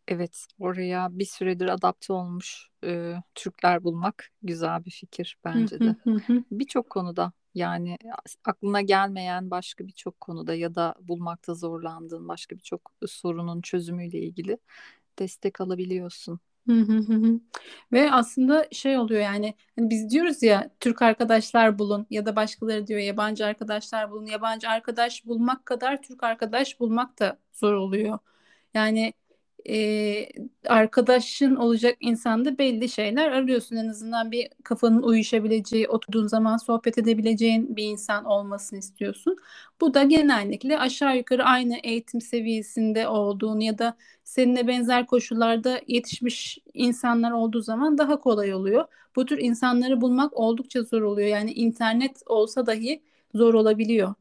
[0.08, 5.96] Evet, oraya bir süredir adapte olmuş e, Türkler bulmak güzel bir fikir bence de.
[6.50, 7.98] Birçok konuda yani
[8.44, 14.58] aklına gelmeyen başka birçok konuda ya da bulmakta zorlandığın başka birçok sorunun çözümüyle ilgili
[15.18, 16.40] destek alabiliyorsun.
[17.92, 22.86] Ve aslında şey oluyor yani hani biz diyoruz ya Türk arkadaşlar bulun ya da başkaları
[22.86, 24.26] diyor yabancı arkadaşlar bulun.
[24.26, 28.18] Yabancı arkadaş bulmak kadar Türk arkadaş bulmak da zor oluyor.
[28.74, 29.12] Yani
[29.68, 30.28] e,
[30.66, 33.76] arkadaşın olacak insanda belli şeyler arıyorsun.
[33.76, 39.36] En azından bir kafanın uyuşabileceği, oturduğun zaman sohbet edebileceğin bir insan olmasını istiyorsun.
[39.80, 46.58] Bu da genellikle aşağı yukarı aynı eğitim seviyesinde olduğunu ya da seninle benzer koşullarda yetişmiş
[46.74, 48.84] insanlar olduğu zaman daha kolay oluyor.
[49.16, 51.28] Bu tür insanları bulmak oldukça zor oluyor.
[51.28, 53.02] Yani internet olsa dahi
[53.34, 54.14] zor olabiliyor.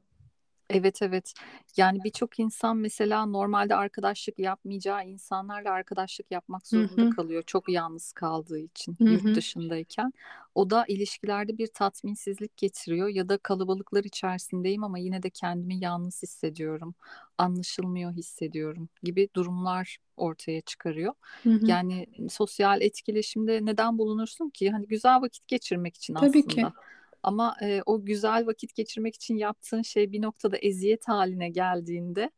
[0.70, 1.34] Evet evet.
[1.78, 7.10] Yani birçok insan mesela normalde arkadaşlık yapmayacağı insanlarla arkadaşlık yapmak zorunda Hı hı.
[7.10, 7.44] kalıyor.
[7.48, 9.34] Çok yalnız kaldığı için Hı yurt hı.
[9.34, 10.14] dışındayken.
[10.56, 16.24] O da ilişkilerde bir tatminsizlik getiriyor ya da kalabalıklar içerisindeyim ama yine de kendimi yalnız
[16.24, 16.96] hissediyorum.
[17.38, 21.14] Anlaşılmıyor hissediyorum gibi durumlar ortaya çıkarıyor.
[21.44, 21.66] Hı hı.
[21.68, 24.72] Yani sosyal etkileşimde neden bulunursun ki?
[24.72, 26.62] Hani güzel vakit geçirmek için Tabii ki.
[26.62, 26.74] aslında.
[27.26, 32.32] Ama e, o güzel vakit geçirmek için yaptığın şey bir noktada eziyet haline geldiğinde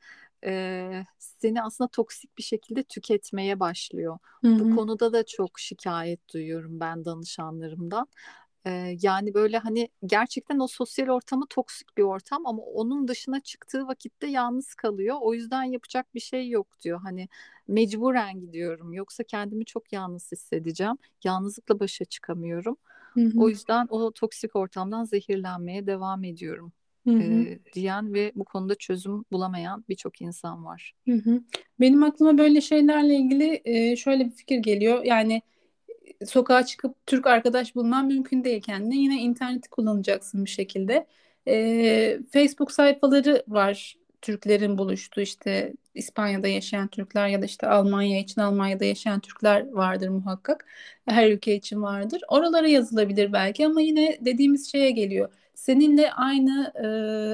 [0.45, 4.19] e, seni aslında toksik bir şekilde tüketmeye başlıyor.
[4.43, 8.08] Hı Bu konuda da çok şikayet duyuyorum ben danışanlarımdan.
[8.65, 13.88] E, yani böyle hani gerçekten o sosyal ortamı toksik bir ortam ama onun dışına çıktığı
[13.88, 15.17] vakitte yalnız kalıyor.
[15.21, 17.00] O yüzden yapacak bir şey yok diyor.
[17.04, 17.30] Hani
[17.67, 20.97] mecburen gidiyorum yoksa kendimi çok yalnız hissedeceğim.
[21.23, 22.78] Yalnızlıkla başa çıkamıyorum.
[23.18, 23.32] Hı hı.
[23.40, 26.72] O yüzden o toksik ortamdan zehirlenmeye devam ediyorum.
[27.08, 27.24] Hı hı.
[27.24, 30.94] E, diyen ve bu konuda çözüm bulamayan birçok insan var.
[31.08, 31.42] Hı hı.
[31.80, 35.04] Benim aklıma böyle şeylerle ilgili e, şöyle bir fikir geliyor.
[35.04, 35.42] Yani
[36.26, 38.98] sokağa çıkıp Türk arkadaş bulman mümkün değil kendine.
[38.98, 41.08] Yine interneti kullanacaksın bir şekilde.
[41.48, 43.98] E, Facebook sayfaları var.
[44.22, 50.10] Türklerin buluştuğu işte İspanya'da yaşayan Türkler ya da işte Almanya için Almanya'da yaşayan Türkler vardır
[50.10, 50.66] muhakkak.
[51.08, 52.22] Her ülke için vardır.
[52.28, 55.34] Oralara yazılabilir belki ama yine dediğimiz şeye geliyor.
[55.56, 56.74] Seninle aynı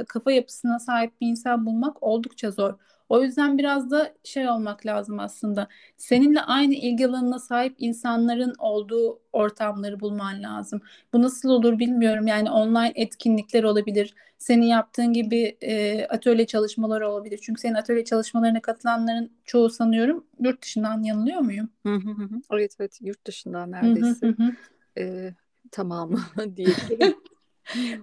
[0.02, 2.74] e, kafa yapısına sahip bir insan bulmak oldukça zor.
[3.14, 5.68] O yüzden biraz da şey olmak lazım aslında.
[5.98, 10.82] Seninle aynı ilgi alanına sahip insanların olduğu ortamları bulman lazım.
[11.14, 12.28] Bu nasıl olur bilmiyorum.
[12.28, 14.14] Yani online etkinlikler olabilir.
[14.38, 17.40] Senin yaptığın gibi e, atölye çalışmaları olabilir.
[17.44, 21.70] Çünkü senin atölye çalışmalarına katılanların çoğu sanıyorum yurt dışından yanılıyor muyum?
[22.52, 24.34] evet evet yurt dışından neredeyse.
[24.98, 25.34] e,
[25.72, 26.20] tamamı
[26.56, 27.16] diyebilirim.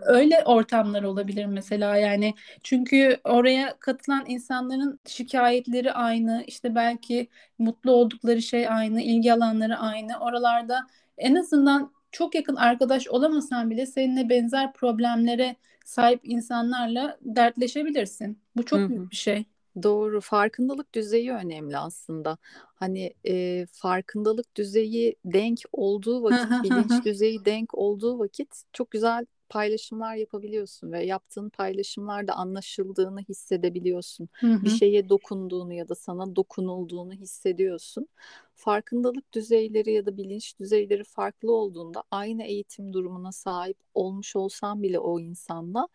[0.00, 8.42] Öyle ortamlar olabilir mesela yani çünkü oraya katılan insanların şikayetleri aynı işte belki mutlu oldukları
[8.42, 10.86] şey aynı ilgi alanları aynı oralarda
[11.18, 18.38] en azından çok yakın arkadaş olamasan bile seninle benzer problemlere sahip insanlarla dertleşebilirsin.
[18.56, 18.88] Bu çok Hı-hı.
[18.88, 19.44] büyük bir şey.
[19.82, 20.20] Doğru.
[20.20, 22.38] Farkındalık düzeyi önemli aslında.
[22.74, 30.16] Hani e, farkındalık düzeyi denk olduğu vakit, bilinç düzeyi denk olduğu vakit çok güzel paylaşımlar
[30.16, 34.28] yapabiliyorsun ve yaptığın paylaşımlarda anlaşıldığını hissedebiliyorsun.
[34.40, 34.64] Hı hı.
[34.64, 38.08] Bir şeye dokunduğunu ya da sana dokunulduğunu hissediyorsun.
[38.54, 44.98] Farkındalık düzeyleri ya da bilinç düzeyleri farklı olduğunda aynı eğitim durumuna sahip olmuş olsan bile
[44.98, 45.88] o insanla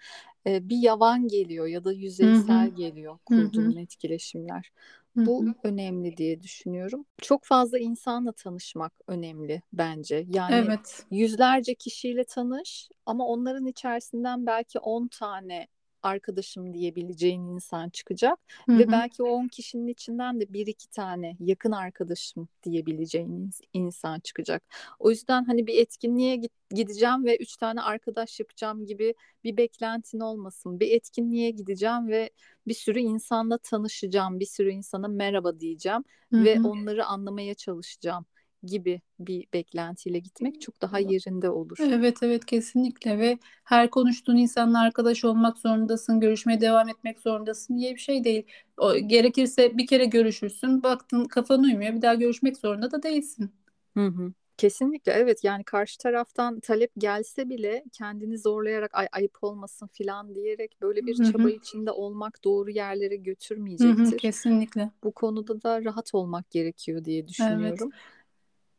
[0.47, 2.75] e, bir yavan geliyor ya da yüzeysel hı hı.
[2.75, 3.81] geliyor kurduğun hı hı.
[3.81, 4.71] etkileşimler.
[5.15, 5.53] Bu Hı-hı.
[5.63, 7.05] önemli diye düşünüyorum.
[7.21, 10.25] Çok fazla insanla tanışmak önemli bence.
[10.27, 11.05] Yani evet.
[11.11, 15.67] yüzlerce kişiyle tanış ama onların içerisinden belki 10 tane
[16.05, 18.79] arkadaşım diyebileceğin insan çıkacak Hı-hı.
[18.79, 24.63] ve belki o 10 kişinin içinden de bir iki tane yakın arkadaşım diyebileceğin insan çıkacak.
[24.99, 26.41] O yüzden hani bir etkinliğe
[26.71, 29.13] gideceğim ve üç tane arkadaş yapacağım gibi
[29.43, 30.79] bir beklentin olmasın.
[30.79, 32.29] Bir etkinliğe gideceğim ve
[32.67, 36.43] bir sürü insanla tanışacağım, bir sürü insana merhaba diyeceğim Hı-hı.
[36.43, 38.25] ve onları anlamaya çalışacağım
[38.65, 41.77] gibi bir beklentiyle gitmek çok daha yerinde olur.
[41.79, 47.93] Evet evet kesinlikle ve her konuştuğun insanla arkadaş olmak zorundasın, görüşmeye devam etmek zorundasın diye
[47.95, 48.43] bir şey değil.
[48.77, 53.51] O, gerekirse bir kere görüşürsün, baktın kafan uymuyor, bir daha görüşmek zorunda da değilsin.
[53.97, 54.33] Hı hı.
[54.57, 60.77] Kesinlikle evet yani karşı taraftan talep gelse bile kendini zorlayarak ay ayıp olmasın filan diyerek
[60.81, 63.87] böyle bir çaba içinde olmak doğru yerlere götürmeyecektir.
[63.87, 64.91] Hı hı, kesinlikle.
[65.03, 67.91] Bu konuda da rahat olmak gerekiyor diye düşünüyorum.
[67.91, 67.95] Evet.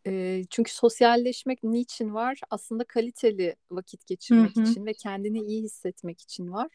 [0.07, 2.41] E, çünkü sosyalleşmek niçin var?
[2.51, 4.65] Aslında kaliteli vakit geçirmek Hı-hı.
[4.65, 6.69] için ve kendini iyi hissetmek için var.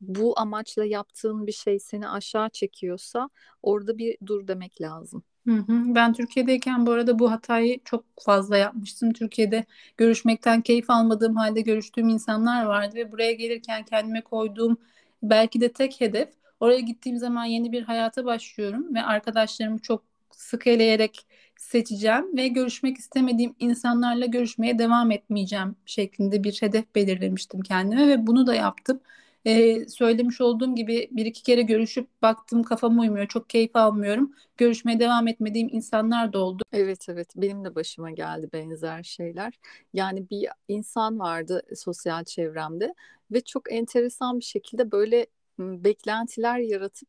[0.00, 3.30] Bu amaçla yaptığın bir şey seni aşağı çekiyorsa
[3.62, 5.22] orada bir dur demek lazım.
[5.46, 5.94] Hı hı.
[5.94, 9.12] Ben Türkiye'deyken bu arada bu hatayı çok fazla yapmıştım.
[9.12, 9.64] Türkiye'de
[9.96, 14.76] görüşmekten keyif almadığım halde görüştüğüm insanlar vardı ve buraya gelirken kendime koyduğum
[15.22, 16.28] belki de tek hedef
[16.60, 22.98] oraya gittiğim zaman yeni bir hayata başlıyorum ve arkadaşlarımı çok sık eleyerek seçeceğim ve görüşmek
[22.98, 29.00] istemediğim insanlarla görüşmeye devam etmeyeceğim şeklinde bir hedef belirlemiştim kendime ve bunu da yaptım.
[29.44, 34.32] Ee, söylemiş olduğum gibi bir iki kere görüşüp baktım kafam uymuyor, çok keyif almıyorum.
[34.56, 36.62] Görüşmeye devam etmediğim insanlar da oldu.
[36.72, 39.54] Evet evet benim de başıma geldi benzer şeyler.
[39.92, 42.94] Yani bir insan vardı sosyal çevremde
[43.32, 45.26] ve çok enteresan bir şekilde böyle
[45.58, 47.08] beklentiler yaratıp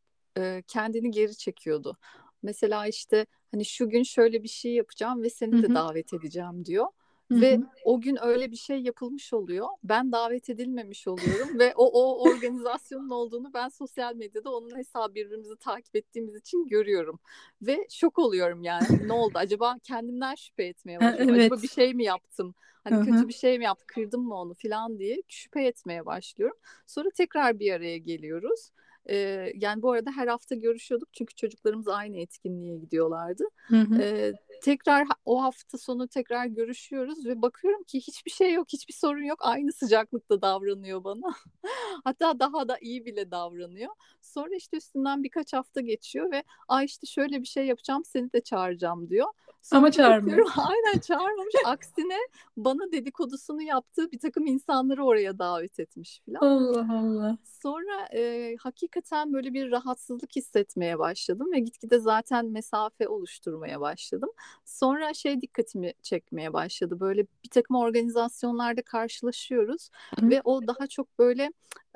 [0.67, 1.97] kendini geri çekiyordu.
[2.43, 6.85] Mesela işte hani şu gün şöyle bir şey yapacağım ve seni de davet edeceğim diyor.
[7.31, 7.41] Hı-hı.
[7.41, 9.67] Ve o gün öyle bir şey yapılmış oluyor.
[9.83, 15.55] Ben davet edilmemiş oluyorum ve o o organizasyonun olduğunu ben sosyal medyada onun hesabı birbirimizi
[15.55, 17.19] takip ettiğimiz için görüyorum.
[17.61, 19.07] Ve şok oluyorum yani.
[19.07, 19.33] ne oldu?
[19.35, 21.35] Acaba kendimden şüphe etmeye başlıyorum.
[21.35, 21.51] evet.
[21.51, 22.55] Acaba bir şey mi yaptım?
[22.83, 23.05] Hani Hı-hı.
[23.05, 23.87] kötü bir şey mi yaptım?
[23.87, 26.57] Kırdım mı onu falan diye şüphe etmeye başlıyorum.
[26.87, 28.71] Sonra tekrar bir araya geliyoruz.
[29.09, 29.15] E,
[29.55, 33.43] yani bu arada her hafta görüşüyorduk çünkü çocuklarımız aynı etkinliğe gidiyorlardı.
[33.67, 34.01] Hı hı.
[34.01, 39.23] E, tekrar o hafta sonu tekrar görüşüyoruz ve bakıyorum ki hiçbir şey yok, hiçbir sorun
[39.23, 39.39] yok.
[39.41, 41.35] Aynı sıcaklıkta davranıyor bana.
[42.03, 43.91] Hatta daha da iyi bile davranıyor.
[44.21, 48.41] Sonra işte üstünden birkaç hafta geçiyor ve ay işte şöyle bir şey yapacağım seni de
[48.41, 49.27] çağıracağım diyor.
[49.61, 50.47] Sonra Ama çağırmıyor.
[50.57, 51.53] Aynen çağırmamış.
[51.65, 52.17] Aksine
[52.57, 56.39] bana dedikodusunu yaptığı bir takım insanları oraya davet etmiş falan.
[56.39, 57.37] Allah Allah.
[57.43, 64.29] Sonra e, hakikaten böyle bir rahatsızlık hissetmeye başladım ve gitgide zaten mesafe oluşturmaya başladım.
[64.65, 66.99] Sonra şey dikkatimi çekmeye başladı.
[66.99, 70.29] Böyle bir takım organizasyonlarda karşılaşıyoruz Hı.
[70.29, 71.43] ve o daha çok böyle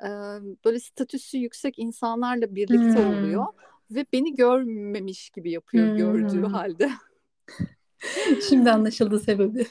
[0.00, 0.08] e,
[0.64, 3.08] böyle statüsü yüksek insanlarla birlikte Hmm.
[3.08, 3.46] oluyor
[3.90, 6.52] ve beni görmemiş gibi yapıyor gördüğü Hmm.
[6.52, 6.90] halde.
[8.48, 9.66] Şimdi anlaşıldı sebebi.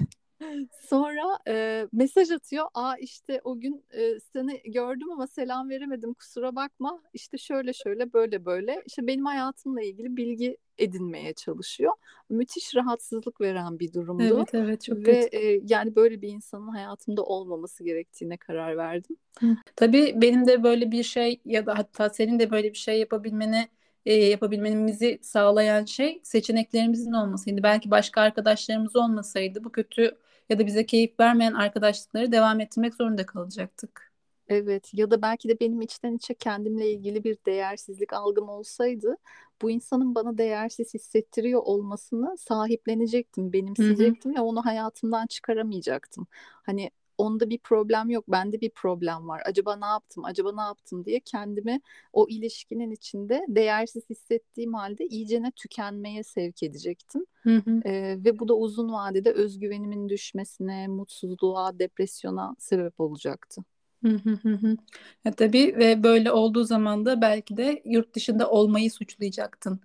[0.90, 2.66] Sonra e, mesaj atıyor.
[2.74, 7.02] Aa işte o gün e, seni gördüm ama selam veremedim kusura bakma.
[7.14, 8.84] İşte şöyle şöyle böyle böyle.
[8.86, 11.94] İşte benim hayatımla ilgili bilgi edinmeye çalışıyor.
[12.30, 14.24] Müthiş rahatsızlık veren bir durumdu.
[14.24, 15.38] Evet evet çok Ve kötü.
[15.38, 19.18] e, yani böyle bir insanın hayatımda olmaması gerektiğine karar verdim.
[19.40, 19.48] Hı.
[19.76, 23.68] Tabii benim de böyle bir şey ya da hatta senin de böyle bir şey yapabilmeni
[24.06, 27.64] e, yapabilmemizi sağlayan şey seçeneklerimizin olmasıydı.
[27.64, 30.18] Belki başka arkadaşlarımız olmasaydı bu kötü
[30.52, 34.12] ya da bize keyif vermeyen arkadaşlıkları devam ettirmek zorunda kalacaktık.
[34.48, 39.18] Evet ya da belki de benim içten içe kendimle ilgili bir değersizlik algım olsaydı
[39.62, 46.28] bu insanın bana değersiz hissettiriyor olmasını sahiplenecektim, benimseyecektim ve onu hayatımdan çıkaramayacaktım.
[46.64, 49.42] Hani onda bir problem yok, bende bir problem var.
[49.46, 51.82] Acaba ne yaptım, acaba ne yaptım diye kendimi
[52.14, 57.26] o ilişkinin içinde değersiz hissettiğim halde iyicene tükenmeye sevk edecektim.
[57.44, 57.82] Hı hı.
[57.86, 63.64] Ee, ve bu da uzun vadede özgüvenimin düşmesine, mutsuzluğa, depresyona sebep olacaktı.
[64.06, 64.78] Hı hı hı hı.
[65.26, 69.80] Ya tabii ve böyle olduğu zaman da belki de yurt dışında olmayı suçlayacaktın.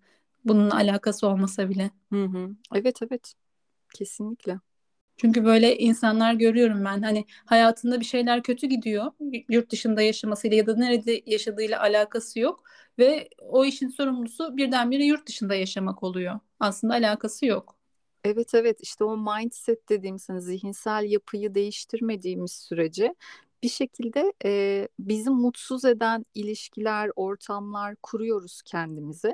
[0.44, 1.90] Bununla alakası olmasa bile.
[2.12, 2.50] Hı hı.
[2.74, 3.34] Evet evet
[3.94, 4.58] kesinlikle.
[5.16, 7.02] Çünkü böyle insanlar görüyorum ben.
[7.02, 9.12] Hani hayatında bir şeyler kötü gidiyor.
[9.48, 12.62] Yurt dışında yaşamasıyla ya da nerede yaşadığıyla alakası yok.
[12.98, 16.40] Ve o işin sorumlusu birdenbire yurt dışında yaşamak oluyor.
[16.60, 17.76] Aslında alakası yok.
[18.24, 23.14] Evet evet işte o mindset dediğimiz zihinsel yapıyı değiştirmediğimiz sürece
[23.62, 29.32] bir şekilde e, bizi mutsuz eden ilişkiler, ortamlar kuruyoruz kendimize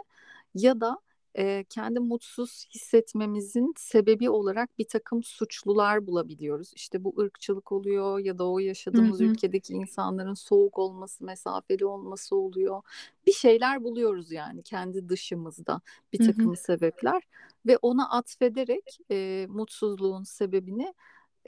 [0.54, 0.98] ya da
[1.38, 6.72] e, kendi mutsuz hissetmemizin sebebi olarak bir takım suçlular bulabiliyoruz.
[6.76, 9.24] İşte bu ırkçılık oluyor ya da o yaşadığımız hı.
[9.24, 12.82] ülkedeki insanların soğuk olması, mesafeli olması oluyor.
[13.26, 15.80] Bir şeyler buluyoruz yani kendi dışımızda
[16.12, 17.22] bir takım sebepler
[17.66, 20.94] ve ona atfederek e, mutsuzluğun sebebini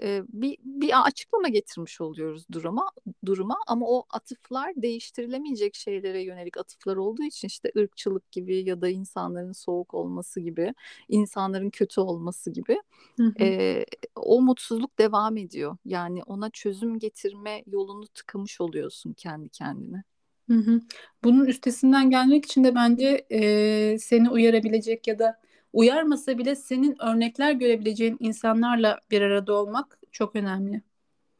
[0.02, 2.84] e, bir bir açıklama getirmiş oluyoruz duruma
[3.24, 8.88] duruma ama o atıflar değiştirilemeyecek şeylere yönelik atıflar olduğu için işte ırkçılık gibi ya da
[8.88, 10.74] insanların soğuk olması gibi
[11.08, 12.82] insanların kötü olması gibi
[13.16, 13.44] Hı hı.
[13.44, 13.84] e,
[14.16, 20.04] o mutsuzluk devam ediyor yani ona çözüm getirme yolunu tıkamış oluyorsun kendi kendine.
[20.50, 20.80] Hı hı.
[21.24, 25.40] Bunun üstesinden gelmek için de bence e, seni uyarabilecek ya da
[25.74, 30.82] uyarmasa bile senin örnekler görebileceğin insanlarla bir arada olmak çok önemli.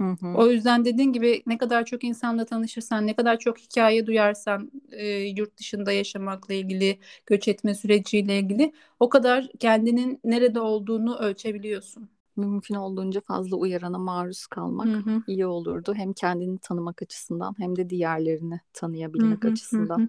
[0.01, 0.27] Hı hı.
[0.35, 5.07] O yüzden dediğin gibi ne kadar çok insanla tanışırsan, ne kadar çok hikaye duyarsan e,
[5.09, 12.09] yurt dışında yaşamakla ilgili, göç etme süreciyle ilgili o kadar kendinin nerede olduğunu ölçebiliyorsun.
[12.37, 15.23] Mümkün olduğunca fazla uyarana maruz Hı kalmak hı.
[15.27, 15.95] iyi olurdu.
[15.95, 20.01] Hem kendini tanımak açısından hem de diğerlerini Hı tanıyabilmek hı, hı açısından.
[20.01, 20.09] hı.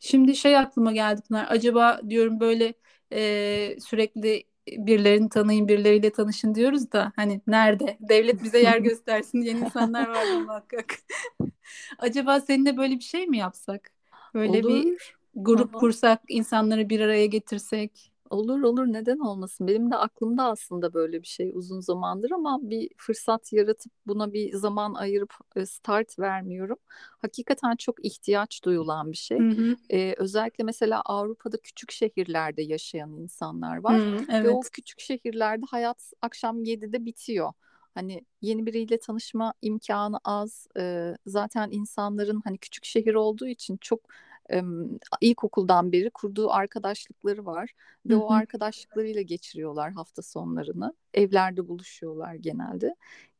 [0.00, 1.46] Şimdi şey aklıma geldi Pınar.
[1.50, 2.74] Acaba diyorum böyle
[3.12, 7.96] e, sürekli birilerini tanıyın, birileriyle tanışın diyoruz da hani nerede?
[8.00, 10.94] Devlet bize yer göstersin diyen insanlar vardır muhakkak.
[11.98, 13.92] Acaba seninle böyle bir şey mi yapsak?
[14.34, 15.18] Böyle bir Olur.
[15.34, 15.78] grup Aha.
[15.80, 18.12] kursak, insanları bir araya getirsek.
[18.30, 19.66] Olur olur neden olmasın?
[19.66, 24.52] Benim de aklımda aslında böyle bir şey uzun zamandır ama bir fırsat yaratıp buna bir
[24.56, 26.76] zaman ayırıp e, start vermiyorum.
[27.18, 29.38] Hakikaten çok ihtiyaç duyulan bir şey.
[29.38, 29.76] Hı hı.
[29.90, 34.70] Ee, özellikle mesela Avrupa'da küçük şehirlerde yaşayan insanlar var Hı, ve o evet.
[34.72, 37.52] küçük şehirlerde hayat akşam 7'de bitiyor.
[37.94, 40.66] Hani yeni biriyle tanışma imkanı az.
[40.78, 44.00] Ee, zaten insanların hani küçük şehir olduğu için çok
[44.48, 47.72] em, ilkokuldan beri kurduğu arkadaşlıkları var
[48.06, 48.34] ve o hı.
[48.34, 50.94] arkadaşlıklarıyla geçiriyorlar hafta sonlarını.
[51.14, 52.94] Evlerde buluşuyorlar genelde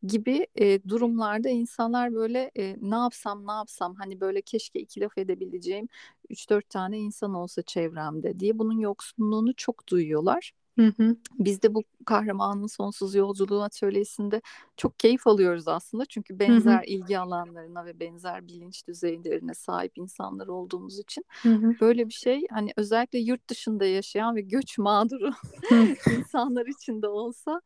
[0.06, 5.18] gibi e, durumlarda insanlar böyle e, ne yapsam ne yapsam hani böyle keşke iki laf
[5.18, 5.88] edebileceğim
[6.30, 10.52] 3-4 tane insan olsa çevremde diye bunun yoksunluğunu çok duyuyorlar.
[10.78, 11.16] Hı hı.
[11.38, 14.42] Biz de bu kahramanın sonsuz yolculuğu atölyesinde
[14.76, 16.04] çok keyif alıyoruz aslında.
[16.06, 16.80] Çünkü Hı hı.
[16.80, 21.76] benzer ilgi alanlarına ve benzer bilinç düzeylerine sahip insanlar olduğumuz için Hı hı.
[21.80, 25.32] böyle bir şey hani özellikle yurt dışında yaşayan ve göç mağduru
[25.68, 27.60] Hı insanlar için de olsa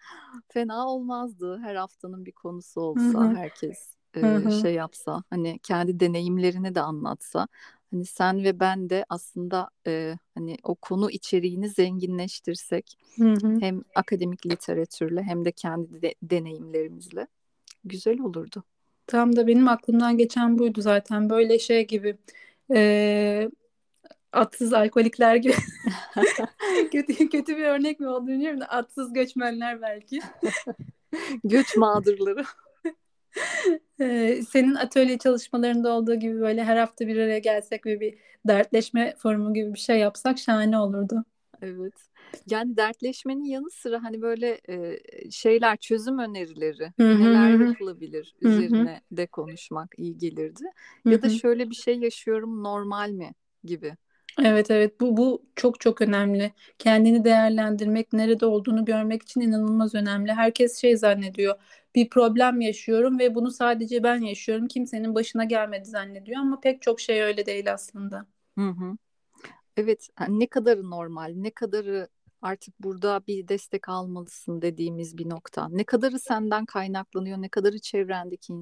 [0.48, 1.59] fena olmazdı.
[1.62, 3.03] Her haftanın bir konusu hı.
[3.09, 4.51] olsa herkes Hı e, hı.
[4.51, 7.48] şey yapsa hani kendi deneyimlerini de anlatsa.
[7.92, 13.61] Hani sen ve ben de aslında e, hani o konu içeriğini zenginleştirsek Hı hı.
[13.61, 17.27] hem akademik literatürle hem de kendi de- deneyimlerimizle
[17.85, 18.64] güzel olurdu.
[19.06, 21.31] Tam da benim aklımdan geçen buydu zaten.
[21.31, 22.16] Böyle şey gibi.
[22.75, 23.50] Ee,
[24.33, 25.54] atsız alkolikler gibi
[26.92, 30.21] kötü kötü bir örnek mi olduğunu bilmiyorum da atsız göçmenler belki.
[31.44, 32.44] Göç mağdurları.
[34.00, 38.14] Ee, senin atölye çalışmalarında olduğu gibi böyle her hafta bir araya gelsek ve bir
[38.48, 41.24] dertleşme forumu gibi bir şey yapsak şahane olurdu.
[41.62, 41.92] Evet.
[42.50, 49.00] Yani dertleşmenin yanı sıra hani böyle e, şeyler çözüm önerileri Hı hı neler yapılabilir üzerine
[49.12, 50.64] de konuşmak iyi gelirdi.
[51.04, 53.96] Ya da şöyle bir şey yaşıyorum normal mi gibi.
[54.44, 56.52] Evet evet bu bu çok çok önemli.
[56.78, 60.33] Kendini değerlendirmek, nerede olduğunu görmek için inanılmaz önemli.
[60.33, 61.54] Herkes şey zannediyor.
[61.94, 64.68] Bir problem yaşıyorum ve bunu sadece ben yaşıyorum.
[64.68, 68.26] Kimsenin başına gelmedi zannediyor ama pek çok şey öyle değil aslında.
[68.58, 68.96] Hı hı.
[69.76, 72.08] Evet, ne kadarı normal, ne kadarı
[72.42, 75.68] artık burada bir destek almalısın dediğimiz bir nokta.
[75.68, 78.52] Ne kadarı senden kaynaklanıyor, ne kadarı çevrendeki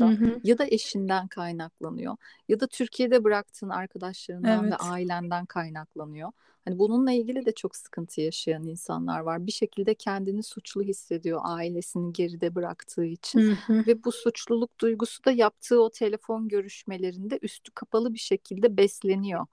[0.00, 0.42] Hı insanlardan hı.
[0.44, 2.16] ya da eşinden kaynaklanıyor
[2.48, 4.80] ya da Türkiye'de bıraktığın arkadaşlarından ve Evet.
[4.80, 6.32] ailenden kaynaklanıyor.
[6.64, 9.46] Hani bununla ilgili de çok sıkıntı yaşayan insanlar var.
[9.46, 13.84] Bir şekilde kendini suçlu hissediyor ailesini geride bıraktığı için Hı hı.
[13.86, 19.46] ve bu suçluluk duygusu da yaptığı o telefon görüşmelerinde üstü kapalı bir şekilde besleniyor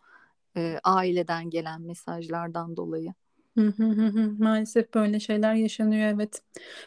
[0.57, 3.13] e, aileden gelen mesajlardan dolayı.
[3.59, 4.31] Hı hı hı hı.
[4.39, 6.41] Maalesef böyle şeyler yaşanıyor evet.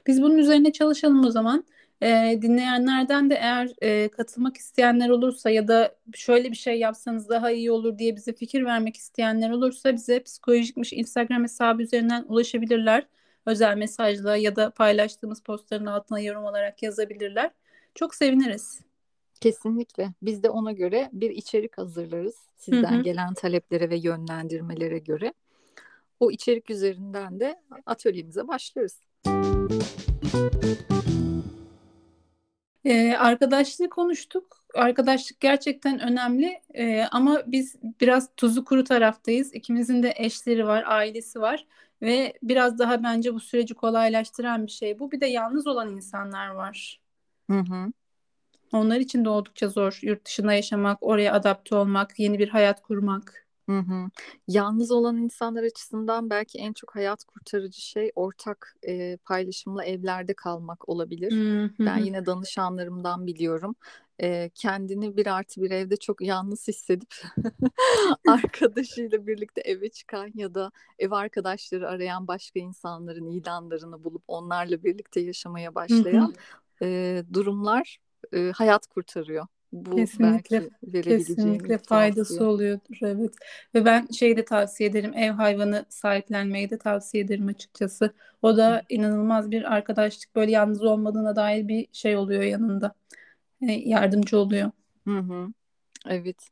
[0.06, 1.64] Biz bunun üzerine çalışalım o zaman.
[2.02, 7.50] Ee, dinleyenlerden de eğer e, katılmak isteyenler olursa ya da şöyle bir şey yapsanız daha
[7.50, 13.06] iyi olur diye bize fikir vermek isteyenler olursa bize psikolojikmiş Instagram hesabı üzerinden ulaşabilirler.
[13.46, 17.50] Özel mesajla ya da paylaştığımız postların altına yorum olarak yazabilirler.
[17.94, 18.80] Çok seviniriz.
[19.40, 20.12] Kesinlikle.
[20.22, 22.34] Biz de ona göre bir içerik hazırlarız.
[22.34, 23.02] Hı Sizden hı.
[23.02, 25.32] gelen taleplere ve yönlendirmelere göre.
[26.22, 29.00] O içerik üzerinden de atölyemize başlarız.
[32.84, 34.64] Ee, arkadaşlığı konuştuk.
[34.74, 39.54] Arkadaşlık gerçekten önemli Ee, ama biz biraz tuzu kuru taraftayız.
[39.54, 41.66] İkimizin de eşleri var, ailesi var
[42.02, 45.12] ve biraz daha bence bu süreci kolaylaştıran bir şey bu.
[45.12, 47.00] Bir de yalnız olan insanlar var.
[47.50, 47.92] Hı hı.
[48.72, 49.98] Onlar için de oldukça zor.
[50.02, 53.42] Yurt dışında yaşamak, oraya adapte olmak, yeni bir hayat kurmak.
[53.72, 54.10] Hı hı.
[54.48, 60.88] Yalnız olan insanlar açısından belki en çok hayat kurtarıcı şey ortak e, paylaşımla evlerde kalmak
[60.88, 61.32] olabilir.
[61.32, 62.02] Hı hı Ben hı.
[62.02, 63.74] yine danışanlarımdan biliyorum.
[64.22, 67.14] E, kendini bir artı bir evde çok yalnız hissedip
[68.28, 75.20] arkadaşıyla birlikte eve çıkan ya da ev arkadaşları arayan başka insanların ilanlarını bulup onlarla birlikte
[75.20, 75.94] yaşamaya Hı hı.
[75.98, 76.34] başlayan
[76.82, 77.98] e, durumlar
[78.32, 79.46] e, hayat kurtarıyor.
[79.72, 80.70] Bu Kesinlikle belki
[81.00, 82.46] kesinlikle faydası tavsiye.
[82.46, 83.34] oluyordur evet.
[83.74, 88.14] Ve ben şey de tavsiye ederim ev hayvanı sahiplenmeyi de tavsiye ederim açıkçası.
[88.42, 92.94] O da inanılmaz bir arkadaşlık böyle yalnız olmadığına dair bir şey oluyor yanında.
[93.62, 94.70] E, yardımcı oluyor.
[95.06, 95.52] Hı hı.
[96.08, 96.48] Evet.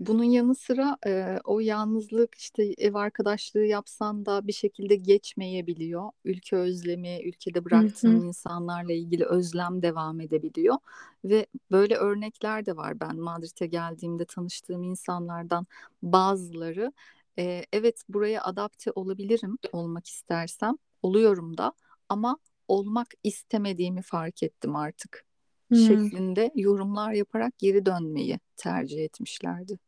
[0.00, 6.10] Bunun yanı sıra e, o yalnızlık işte ev arkadaşlığı yapsan da bir şekilde geçmeyebiliyor.
[6.24, 8.22] Ülke özlemi, ülkede bıraktığın hı.
[8.22, 10.76] insanlarla ilgili özlem devam edebiliyor.
[11.24, 13.00] Ve böyle örnekler de var.
[13.00, 15.66] Ben Madrid'e geldiğimde tanıştığım insanlardan
[16.02, 16.92] bazıları
[17.38, 20.76] e, evet buraya adapte olabilirim olmak istersem.
[21.02, 21.72] Oluyorum da
[22.08, 22.38] ama
[22.68, 25.24] olmak istemediğimi fark ettim artık
[25.70, 29.78] Hı şeklinde yorumlar yaparak geri dönmeyi tercih etmişlerdi.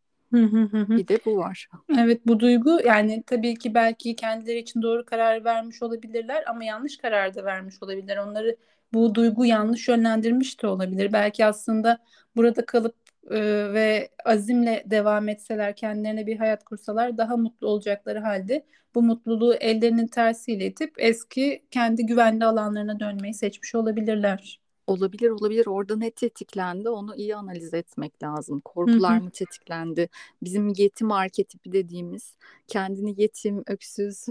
[0.96, 1.68] Bir de bu var.
[1.98, 6.96] Evet bu duygu yani tabii ki belki kendileri için doğru karar vermiş olabilirler ama yanlış
[6.98, 8.16] karar da vermiş olabilirler.
[8.16, 8.56] Onları
[8.92, 11.12] bu duygu yanlış yönlendirmiş de olabilir.
[11.12, 11.98] Belki aslında
[12.36, 12.94] burada kalıp
[13.30, 13.40] e,
[13.72, 20.06] ve azimle devam etseler, kendilerine bir hayat kursalar daha mutlu olacakları halde bu mutluluğu ellerinin
[20.06, 24.60] tersiyle itip eski kendi güvenli alanlarına dönmeyi seçmiş olabilirler.
[24.88, 28.60] Olabilir olabilir orada ne tetiklendi onu iyi analiz etmek lazım.
[28.60, 30.08] Korkular mı tetiklendi?
[30.42, 32.36] Bizim yetim arketipi dediğimiz
[32.68, 34.26] kendini yetim, öksüz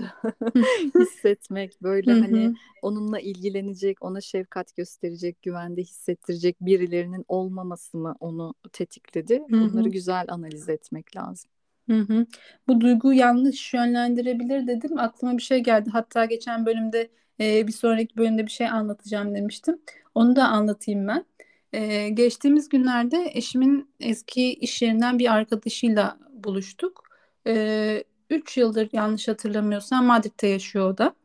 [0.99, 9.43] hissetmek böyle hani onunla ilgilenecek, ona şefkat gösterecek, güvende hissettirecek birilerinin olmaması mı onu tetikledi?
[9.49, 11.51] Bunları güzel analiz etmek lazım.
[11.89, 12.25] Hı hı.
[12.67, 14.99] Bu duyguyu yanlış yönlendirebilir dedim.
[14.99, 15.89] Aklıma bir şey geldi.
[15.89, 17.09] Hatta geçen bölümde
[17.39, 19.81] e, bir sonraki bölümde bir şey anlatacağım demiştim.
[20.15, 21.25] Onu da anlatayım ben.
[21.73, 27.03] E, geçtiğimiz günlerde eşimin eski iş yerinden bir arkadaşıyla buluştuk.
[27.47, 31.15] E, üç yıldır yanlış hatırlamıyorsam Madrid'de yaşıyor o da.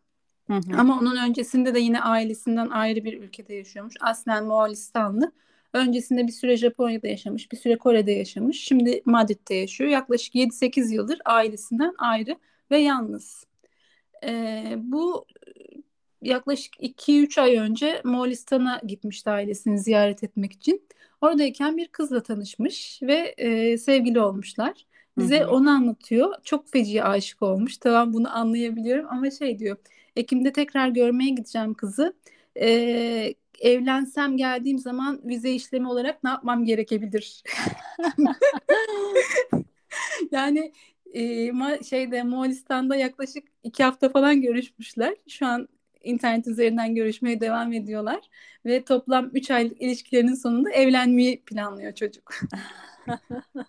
[0.47, 0.77] Hı hı.
[0.79, 3.95] Ama onun öncesinde de yine ailesinden ayrı bir ülkede yaşıyormuş.
[4.01, 5.33] Aslen Moğolistanlı.
[5.73, 8.61] Öncesinde bir süre Japonya'da yaşamış, bir süre Kore'de yaşamış.
[8.61, 9.91] Şimdi Madrid'de yaşıyor.
[9.91, 12.37] Yaklaşık 7-8 yıldır ailesinden ayrı
[12.71, 13.45] ve yalnız.
[14.25, 15.27] Ee, bu
[16.23, 20.83] yaklaşık 2-3 ay önce Moğolistan'a gitmişti ailesini ziyaret etmek için.
[21.21, 24.87] Oradayken bir kızla tanışmış ve e, sevgili olmuşlar.
[25.19, 25.51] Bize Hı hı.
[25.51, 26.35] onu anlatıyor.
[26.45, 27.79] Çok feci aşık olmuş.
[27.79, 29.77] Tamam bunu anlayabiliyorum ama şey diyor.
[30.17, 32.15] Ekim'de tekrar görmeye gideceğim kızı.
[32.57, 37.43] Ee, evlensem geldiğim zaman vize işlemi olarak ne yapmam gerekebilir?
[40.31, 40.73] Yani
[41.15, 45.17] e, şeyde Moğolistan'da yaklaşık iki hafta falan görüşmüşler.
[45.29, 45.69] Şu an
[46.05, 48.21] internet üzerinden görüşmeye devam ediyorlar.
[48.67, 52.35] Ve toplam üç aylık ilişkilerinin sonunda evlenmeyi planlıyor çocuk.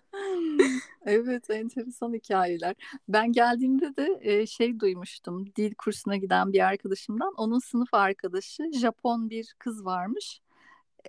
[1.06, 2.74] Evet, enteresan hikayeler.
[3.08, 5.46] Ben geldiğimde de e, şey duymuştum.
[5.56, 7.34] Dil kursuna giden bir arkadaşımdan.
[7.36, 10.40] Onun sınıf arkadaşı Japon bir kız varmış.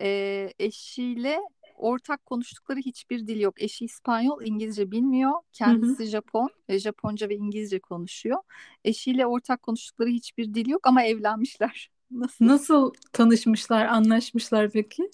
[0.02, 1.40] E, eşiyle
[1.78, 3.62] ortak konuştukları hiçbir dil yok.
[3.62, 5.32] Eşi İspanyol, İngilizce bilmiyor.
[5.54, 8.38] Kendisi Japon, e, Japonca ve İngilizce konuşuyor.
[8.84, 11.92] Eşiyle ortak konuştukları hiçbir dil yok ama evlenmişler.
[12.12, 12.46] Nasıl?
[12.46, 15.10] Nasıl tanışmışlar, anlaşmışlar peki?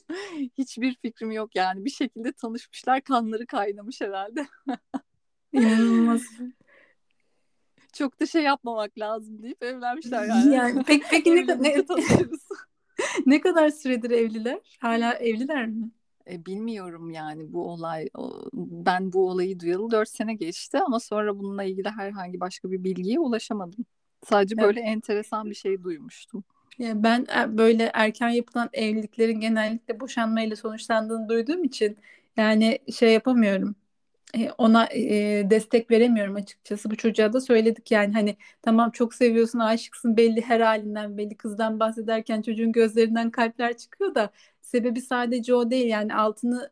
[0.58, 1.86] Hiçbir fikrim yok yani.
[1.86, 4.48] Bir şekilde tanışmışlar, kanları kaynamış herhalde.
[5.54, 6.22] İnanılmaz.
[7.94, 10.56] Çok da şey yapmamak lazım deyip evlenmişler yani.
[10.56, 11.86] Yani peki, peki ne, ne,
[13.26, 14.78] ne kadar süredir evliler?
[14.80, 15.92] Hala evliler mi?
[16.28, 18.10] E, bilmiyorum yani bu olay
[18.54, 23.20] ben bu olayı duyalı 4 sene geçti ama sonra bununla ilgili herhangi başka bir bilgiye
[23.20, 23.86] ulaşamadım.
[24.26, 24.66] Sadece Evet.
[24.68, 26.44] böyle enteresan bir şey duymuştum.
[26.80, 31.98] Yani ben e- böyle erken yapılan evliliklerin genellikle boşanmayla sonuçlandığını duyduğum için
[32.38, 33.76] yani şey yapamıyorum.
[34.58, 36.92] Ona e, destek veremiyorum açıkçası.
[36.92, 41.80] Bu çocuğa da söyledik yani hani tamam çok seviyorsun, aşıksın belli her halinden belli kızdan
[41.80, 44.30] bahsederken çocuğun gözlerinden kalpler çıkıyor da
[44.62, 46.72] sebebi sadece o değil yani altını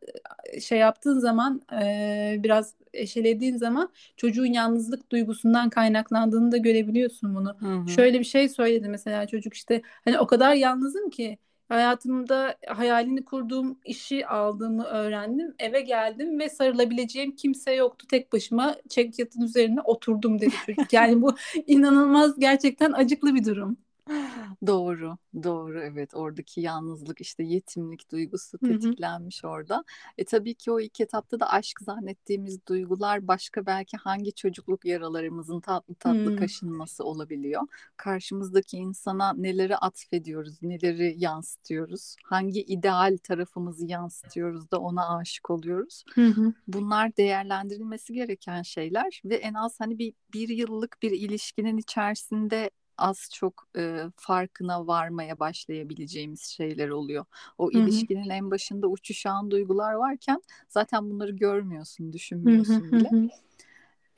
[0.62, 7.56] şey yaptığın zaman e, biraz eşelediğin zaman çocuğun yalnızlık duygusundan kaynaklandığını da görebiliyorsun bunu.
[7.60, 7.90] Hı hı.
[7.90, 11.38] Şöyle bir şey söyledi mesela çocuk işte hani o kadar yalnızım ki
[11.70, 15.56] hayatımda hayalini kurduğum işi aldığımı öğrendim.
[15.60, 18.08] Eve geldim ve sarılabileceğim kimse yoktu.
[18.10, 20.94] Tek başıma çekyatın üzerine oturdum dedi çocuk.
[20.94, 21.36] Yani bu
[21.68, 23.78] inanılmaz gerçekten acıklı bir durum.
[24.68, 29.84] Doğru, doğru evet oradaki yalnızlık işte yetimlik duygusu tetiklenmiş orada.
[30.18, 35.62] E tabii ki o ilk etapta da aşk zannettiğimiz duygular başka belki hangi çocukluk yaralarımızın
[35.62, 36.36] tatlı tatlı Hmm.
[36.36, 37.62] kaşınması olabiliyor.
[37.98, 46.04] Karşımızdaki insana neleri atfediyoruz, neleri yansıtıyoruz, hangi ideal tarafımızı yansıtıyoruz da ona aşık oluyoruz.
[46.16, 46.54] Hı hı.
[46.68, 52.70] Bunlar değerlendirilmesi gereken şeyler ve en az hani bir, bir yıllık bir ilişkinin içerisinde
[53.00, 57.26] az çok e, farkına varmaya başlayabileceğimiz şeyler oluyor.
[57.58, 57.82] O Hı hı.
[57.82, 63.10] ilişkinin en başında uçuşan duygular varken zaten bunları görmüyorsun, düşünmüyorsun Hı bile.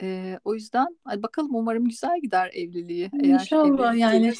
[0.02, 4.32] E, o yüzden bakalım umarım güzel gider evliliği eğer İnşallah yani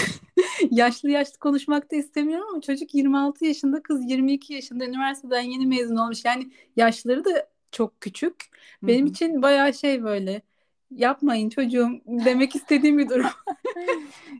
[0.70, 5.96] yaşlı yaşlı konuşmak da istemiyorum ama çocuk 26 yaşında kız 22 yaşında üniversiteden yeni mezun
[5.96, 6.24] olmuş.
[6.24, 8.34] Yani yaşları da çok küçük.
[8.82, 9.10] Benim hı.
[9.10, 10.42] için bayağı şey böyle
[10.90, 13.26] yapmayın çocuğum demek istediğim bir durum.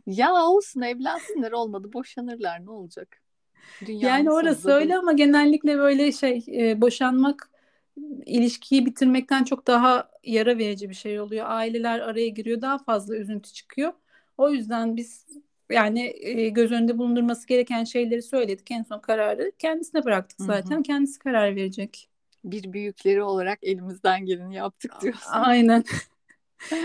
[0.05, 3.21] Ya olsun evlensinler olmadı boşanırlar ne olacak?
[3.85, 4.99] Dünyanın Yani orası öyle değil.
[4.99, 7.49] ama genellikle böyle şey e, boşanmak
[8.25, 11.45] ilişkiyi bitirmekten çok daha yara verici bir şey oluyor.
[11.49, 13.93] Aileler araya giriyor, daha fazla üzüntü çıkıyor.
[14.37, 15.25] O yüzden biz
[15.71, 18.71] yani e, göz önünde bulundurması gereken şeyleri söyledik.
[18.71, 20.47] En son kararı kendisine bıraktık Hı hı.
[20.47, 20.83] zaten.
[20.83, 22.09] Kendisi karar verecek.
[22.43, 25.31] Bir büyükleri olarak elimizden geleni yaptık diyorsun.
[25.31, 25.83] Aynen.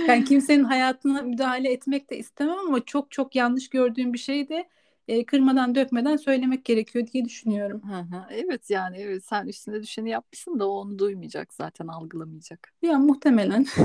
[0.08, 4.68] Yani kimsenin hayatına müdahale etmek de istemem ama çok çok yanlış gördüğüm bir şey de
[5.08, 7.82] e, kırmadan dökmeden söylemek gerekiyor diye düşünüyorum.
[7.88, 8.22] Hı hı.
[8.30, 12.72] Evet yani evet sen üstüne düşeni yapmışsın da o onu duymayacak zaten algılamayacak.
[12.82, 13.66] Ya muhtemelen.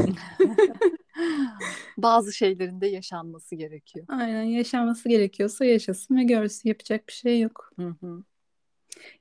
[1.97, 4.05] Bazı şeylerin de yaşanması gerekiyor.
[4.09, 7.71] Aynen yaşanması gerekiyorsa yaşasın ve görsün yapacak bir şey yok.
[7.79, 8.23] Hı hı.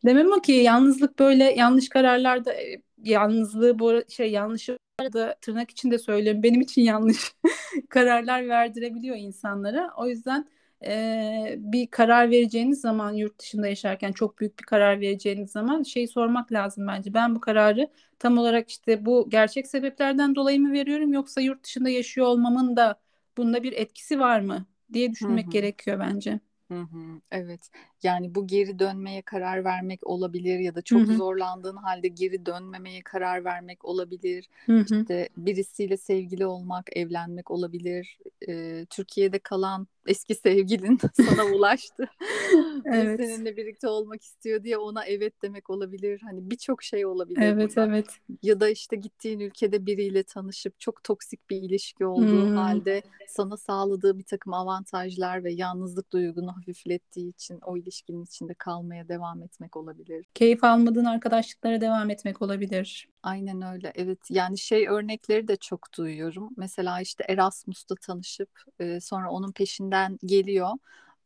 [0.04, 4.68] Demem o ki yalnızlık böyle yanlış kararlarda e, yalnızlığı bu şey yanlış
[5.12, 7.32] da tırnak içinde söylüyorum benim için yanlış
[7.88, 9.90] kararlar verdirebiliyor insanlara.
[9.96, 10.48] O yüzden
[10.86, 16.08] e, bir karar vereceğiniz zaman yurt dışında yaşarken çok büyük bir karar vereceğiniz zaman şeyi
[16.08, 17.14] sormak lazım bence.
[17.14, 21.88] Ben bu kararı tam olarak işte bu gerçek sebeplerden dolayı mı veriyorum yoksa yurt dışında
[21.88, 23.00] yaşıyor olmamın da
[23.36, 25.50] bunda bir etkisi var mı diye düşünmek hı.
[25.50, 26.40] gerekiyor bence.
[26.70, 27.70] Hı hı, evet.
[28.02, 31.12] Yani bu geri dönmeye karar vermek olabilir ya da Hı çok hı.
[31.12, 34.48] zorlandığın halde geri dönmemeye karar vermek olabilir.
[34.66, 35.06] Hı hı.
[35.06, 38.18] İşte birisiyle sevgili olmak, evlenmek olabilir.
[38.48, 42.08] Ee, Türkiye'de kalan eski sevgilin sana ulaştı
[42.92, 43.16] ve Evet.
[43.16, 46.20] seninle birlikte olmak istiyor diye ona evet demek olabilir.
[46.24, 47.86] Hani birçok şey olabilir Evet burada.
[47.86, 48.20] evet.
[48.42, 52.56] Ya da işte gittiğin ülkede biriyle tanışıp çok toksik bir ilişki olduğu Hmm.
[52.56, 59.08] halde sana sağladığı bir takım avantajlar ve yalnızlık duygunu hafiflettiği için o ilişkinin içinde kalmaya
[59.08, 60.26] devam etmek olabilir.
[60.34, 63.08] Keyif almadığın arkadaşlıklara devam etmek olabilir.
[63.26, 63.92] Aynen öyle.
[63.94, 66.50] Evet yani şey örnekleri de çok duyuyorum.
[66.56, 68.50] Mesela işte Erasmus'ta tanışıp
[68.80, 70.70] e, sonra onun peşinden geliyor.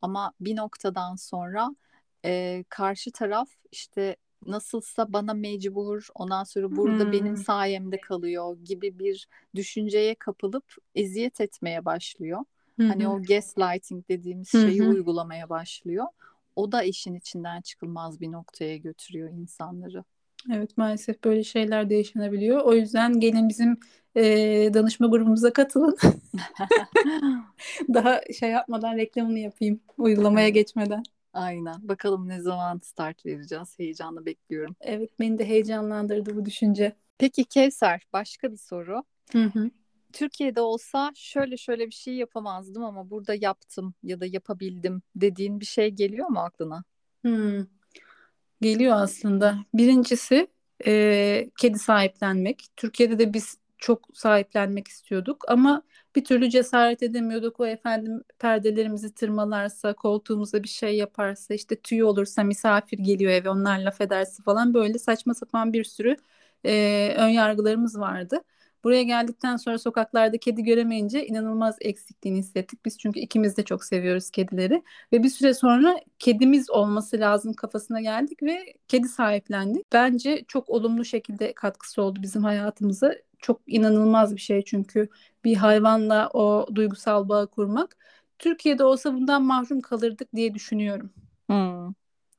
[0.03, 1.71] Ama bir noktadan sonra
[2.25, 7.13] e, karşı taraf işte nasılsa bana mecbur, ondan sonra burada Hmm.
[7.13, 12.41] benim sayemde kalıyor gibi bir düşünceye kapılıp eziyet etmeye başlıyor.
[12.79, 14.85] Hı Hani o gaslighting dediğimiz şeyi hı.
[14.85, 16.07] uygulamaya başlıyor.
[16.57, 20.05] O da işin içinden çıkılmaz bir noktaya götürüyor insanları.
[20.53, 22.61] Evet maalesef böyle şeyler de yaşanabiliyor.
[22.61, 23.79] O yüzden gelin bizim
[24.17, 24.23] e,
[24.75, 25.97] danışma grubumuza katılın.
[27.95, 31.03] Daha şey yapmadan reklamını yapayım uygulamaya geçmeden.
[31.33, 31.89] aynen.
[31.89, 33.79] Bakalım ne zaman start vereceğiz.
[33.79, 34.77] Heyecanla bekliyorum.
[34.81, 36.93] Evet beni de heyecanlandırdı bu düşünce.
[37.19, 39.05] Peki Kevser, başka bir soru.
[39.33, 39.71] Hı hı.
[40.13, 45.67] Türkiye'de olsa şöyle şöyle bir şey yapamazdım ama burada yaptım ya da yapabildim dediğin bir
[45.67, 46.85] şey geliyor mu aklına?
[47.25, 47.67] Hmm.
[48.61, 49.59] Geliyor aslında.
[49.75, 50.47] Birincisi
[50.87, 52.67] e, kedi sahiplenmek.
[52.77, 55.83] Türkiye'de de biz çok sahiplenmek istiyorduk ama
[56.17, 57.61] bir türlü cesaret edemiyorduk.
[57.61, 63.79] O efendim perdelerimizi tırmalarsa, koltuğumuza bir şey yaparsa, işte tüy olursa misafir geliyor eve onlar
[63.79, 66.17] laf ederse falan böyle saçma sapan bir sürü
[66.65, 68.41] e, ön yargılarımız vardı.
[68.85, 72.85] Buraya geldikten sonra sokaklarda kedi göremeyince inanılmaz eksikliğini hissettik.
[72.85, 74.83] Biz çünkü ikimiz de çok seviyoruz kedileri.
[75.13, 79.93] Ve bir süre sonra kedimiz olması lazım kafasına geldik ve kedi sahiplendik.
[79.93, 83.15] Bence çok olumlu şekilde katkısı oldu bizim hayatımıza.
[83.39, 85.09] Çok inanılmaz bir şey çünkü
[85.45, 87.97] bir hayvanla o duygusal bağı kurmak.
[88.39, 91.11] Türkiye'de olsa bundan mahrum kalırdık diye düşünüyorum.
[91.49, 91.95] Hmm,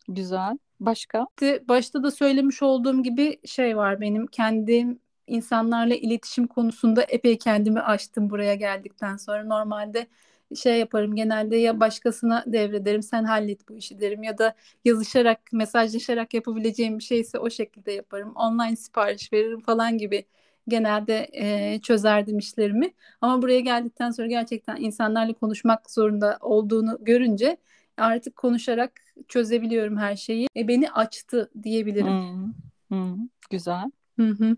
[0.07, 0.57] güzel.
[0.79, 1.27] Başka?
[1.67, 4.99] Başta da söylemiş olduğum gibi şey var benim kendim
[5.31, 9.43] insanlarla iletişim konusunda epey kendimi aştım buraya geldikten sonra.
[9.43, 10.07] Normalde
[10.55, 14.55] şey yaparım genelde ya başkasına devrederim sen hallet bu işi derim ya da
[14.85, 18.31] yazışarak mesajlaşarak yapabileceğim bir şeyse o şekilde yaparım.
[18.35, 20.25] Online sipariş veririm falan gibi
[20.67, 22.93] genelde e, çözerdim işlerimi.
[23.21, 27.57] Ama buraya geldikten sonra gerçekten insanlarla konuşmak zorunda olduğunu görünce
[27.97, 28.91] artık konuşarak
[29.27, 30.47] çözebiliyorum her şeyi.
[30.57, 32.07] E, beni açtı diyebilirim.
[32.07, 32.53] Hmm,
[32.89, 33.91] hmm, güzel.
[34.19, 34.55] Hı hı.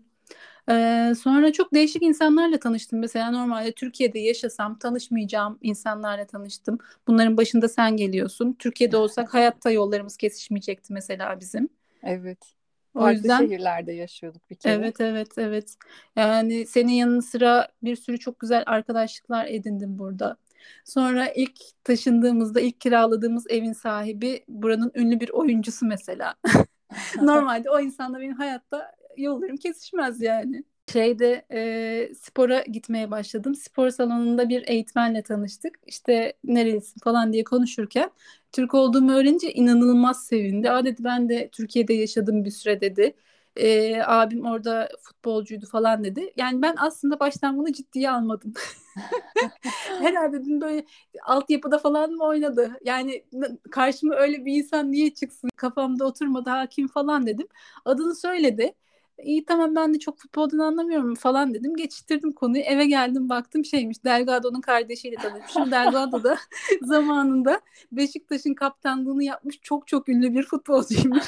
[0.70, 2.98] Ee, sonra çok değişik insanlarla tanıştım.
[2.98, 6.78] Mesela normalde Türkiye'de yaşasam tanışmayacağım insanlarla tanıştım.
[7.06, 8.56] Bunların başında sen geliyorsun.
[8.58, 11.68] Türkiye'de olsak hayatta yollarımız kesişmeyecekti mesela bizim.
[12.02, 12.54] Evet.
[12.94, 14.74] O Farklı yüzden şehirlerde yaşıyorduk bir kere.
[14.74, 15.76] evet evet evet.
[16.16, 20.36] Yani senin yanı sıra bir sürü çok güzel arkadaşlıklar edindim burada.
[20.84, 26.34] Sonra ilk taşındığımızda ilk kiraladığımız evin sahibi buranın ünlü bir oyuncusu mesela.
[27.22, 30.64] Normalde o insanla benim hayatta yollarım kesişmez yani.
[30.92, 33.54] Şeyde e, spora gitmeye başladım.
[33.54, 35.78] Spor salonunda bir eğitmenle tanıştık.
[35.86, 38.10] İşte nerelisin falan diye konuşurken
[38.52, 40.70] Türk olduğumu öğrenince inanılmaz sevindi.
[40.70, 43.14] Aa dedi ben de Türkiye'de yaşadım bir süre dedi.
[43.56, 46.32] E, abim orada futbolcuydu falan dedi.
[46.36, 48.52] Yani ben aslında baştan bunu ciddiye almadım.
[50.00, 50.84] Herhalde dedim böyle
[51.24, 52.70] altyapıda falan mı oynadı?
[52.84, 53.24] Yani
[53.70, 55.50] karşıma öyle bir insan niye çıksın?
[55.56, 57.46] Kafamda oturmadı hakim falan dedim.
[57.84, 58.74] Adını söyledi.
[59.22, 61.76] İyi tamam ben de çok futboldan anlamıyorum falan dedim.
[61.76, 62.62] Geçiştirdim konuyu.
[62.62, 64.04] Eve geldim baktım şeymiş.
[64.04, 65.70] Delgado'nun kardeşiyle tanışmışım.
[65.70, 66.36] Delgado da
[66.82, 67.60] zamanında
[67.92, 71.24] Beşiktaş'ın kaptanlığını yapmış çok çok ünlü bir futbolcuymuş.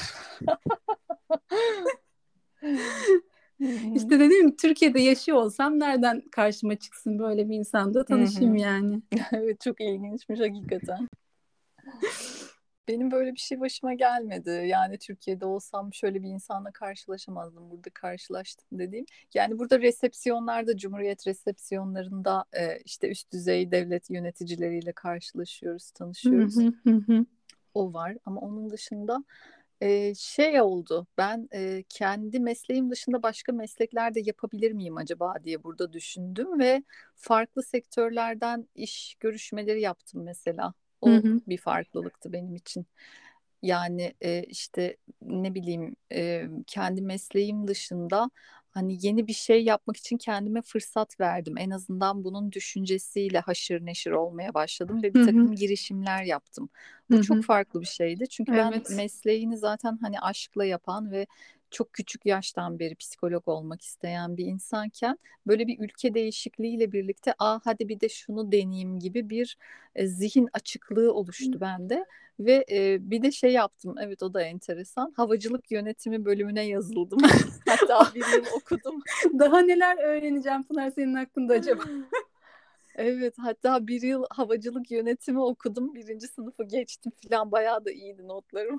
[3.95, 9.03] İşte dedim Türkiye'de yaşıyor olsam nereden karşıma çıksın böyle bir insanda tanışayım yani.
[9.33, 11.09] Evet çok ilginçmiş hakikaten.
[12.89, 14.51] Benim böyle bir şey başıma gelmedi.
[14.67, 17.71] Yani Türkiye'de olsam şöyle bir insanla karşılaşamazdım.
[17.71, 19.07] Burada karşılaştım dediğim.
[19.35, 26.57] Yani burada resepsiyonlarda, Cumhuriyet resepsiyonlarında e, işte üst düzey devlet yöneticileriyle karşılaşıyoruz, tanışıyoruz.
[26.57, 27.27] hı hı hı.
[27.75, 29.25] O var ama onun dışında
[29.81, 31.07] e, şey oldu.
[31.19, 36.83] Ben e, kendi mesleğim dışında başka meslekler de yapabilir miyim acaba diye burada düşündüm ve
[37.15, 40.75] farklı sektörlerden iş görüşmeleri yaptım mesela.
[41.05, 41.41] Hı O hı.
[41.47, 42.87] bir farklılıktı benim için.
[43.63, 48.31] Yani e, işte ne bileyim e, kendi mesleğim dışında
[48.71, 51.59] hani yeni bir şey yapmak için kendime fırsat verdim.
[51.59, 55.51] En azından bunun düşüncesiyle haşır neşir olmaya başladım ve Hı bir hı.
[55.51, 56.69] takım girişimler yaptım.
[57.11, 57.45] Hı Bu çok hı.
[57.45, 58.29] farklı bir şeydi.
[58.29, 58.89] Çünkü ben Evet.
[58.89, 61.27] mesleğini zaten hani aşkla yapan ve
[61.71, 67.59] çok küçük yaştan beri psikolog olmak isteyen bir insanken böyle bir ülke değişikliğiyle birlikte aa
[67.65, 69.59] hadi bir de şunu deneyeyim gibi bir
[69.95, 72.07] e, zihin açıklığı oluştu bende.
[72.41, 73.95] Ve e, bir de şey yaptım.
[74.01, 75.13] Evet o da enteresan.
[75.17, 77.19] Havacılık yönetimi bölümüne yazıldım.
[77.69, 79.03] Hatta bir yıl okudum.
[79.39, 81.83] Daha neler öğreneceğim Pınar senin hakkında acaba?
[82.99, 85.95] Evet hatta bir yıl havacılık yönetimi okudum.
[85.95, 87.53] Birinci sınıfı geçtim falan.
[87.53, 88.79] Bayağı da iyiydi notlarım.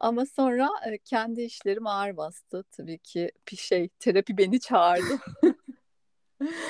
[0.00, 0.68] Ama sonra
[1.04, 2.64] kendi işlerim ağır bastı.
[2.70, 5.18] Tabii ki bir şey terapi beni çağırdı.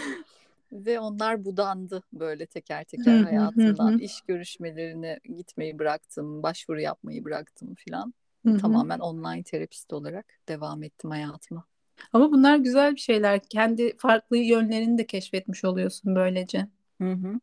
[0.73, 3.99] Ve onlar budandı böyle teker teker hayatımdan.
[3.99, 8.15] İş görüşmelerine gitmeyi bıraktım, başvuru yapmayı bıraktım filan.
[8.61, 11.65] Tamamen online terapist olarak devam ettim hayatıma.
[12.13, 13.41] Ama bunlar güzel bir şeyler.
[13.43, 16.67] Kendi farklı yönlerini de keşfetmiş oluyorsun böylece.
[17.01, 17.41] Hı hı.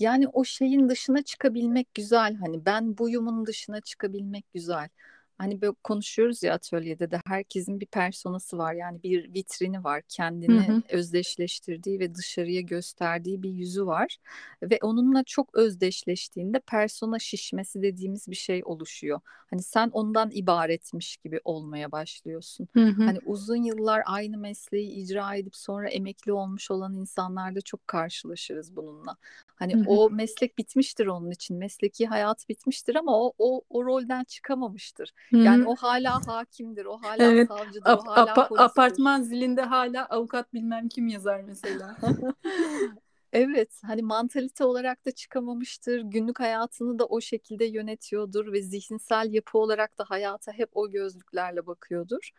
[0.00, 2.34] Yani o şeyin dışına çıkabilmek güzel.
[2.34, 4.88] Hani ben buyumun dışına çıkabilmek güzel.
[5.40, 8.72] Hani böyle konuşuyoruz ya atölyede de herkesin bir personası var.
[8.74, 10.02] Yani bir vitrini var.
[10.08, 10.82] Kendini hı hı.
[10.88, 14.16] özdeşleştirdiği ve dışarıya gösterdiği bir yüzü var.
[14.62, 19.20] Ve onunla çok özdeşleştiğinde persona şişmesi dediğimiz bir şey oluşuyor.
[19.26, 22.68] Hani sen ondan ibaretmiş gibi olmaya başlıyorsun.
[22.72, 23.04] Hı hı.
[23.04, 29.16] Hani uzun yıllar aynı mesleği icra edip sonra emekli olmuş olan insanlarda çok karşılaşırız bununla.
[29.60, 31.56] Hani o meslek bitmiştir onun için.
[31.56, 35.12] Mesleki hayat bitmiştir ama o o, o rolden çıkamamıştır.
[35.30, 35.40] Hı-hı.
[35.40, 37.48] Yani o hala hakimdir, o hala evet.
[37.48, 38.64] savcıdır, Ap- o hala apa- polistir.
[38.64, 41.96] Apartman zilinde hala avukat bilmem kim yazar mesela.
[43.32, 46.00] Evet, hani mantalite olarak da çıkamamıştır.
[46.00, 51.66] Günlük hayatını da o şekilde yönetiyordur ve zihinsel yapı olarak da hayata hep o gözlüklerle
[51.66, 52.30] bakıyordur.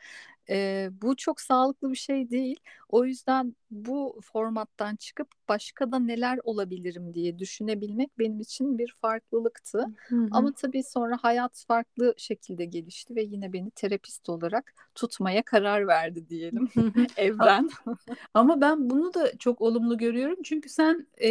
[0.52, 2.60] Ee, bu çok sağlıklı bir şey değil.
[2.90, 9.80] O yüzden bu formattan çıkıp başka da neler olabilirim diye düşünebilmek benim için bir farklılıktı.
[9.80, 10.28] Hı hı.
[10.32, 16.30] Ama tabii sonra hayat farklı şekilde gelişti ve yine beni terapist olarak tutmaya karar verdi
[16.30, 16.68] diyelim
[17.18, 17.70] evren.
[18.34, 21.30] Ama ben bunu da çok olumlu görüyorum çünkü sen e,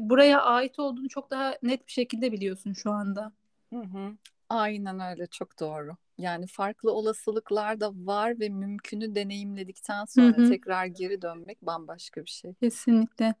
[0.00, 3.32] buraya ait olduğunu çok daha net bir şekilde biliyorsun şu anda.
[3.72, 4.12] Hı hı.
[4.48, 5.96] Aynen öyle çok doğru.
[6.18, 10.50] Yani farklı olasılıklar da var ve mümkünü deneyimledikten sonra hı hı.
[10.50, 12.54] tekrar geri dönmek bambaşka bir şey.
[12.54, 13.34] Kesinlikle.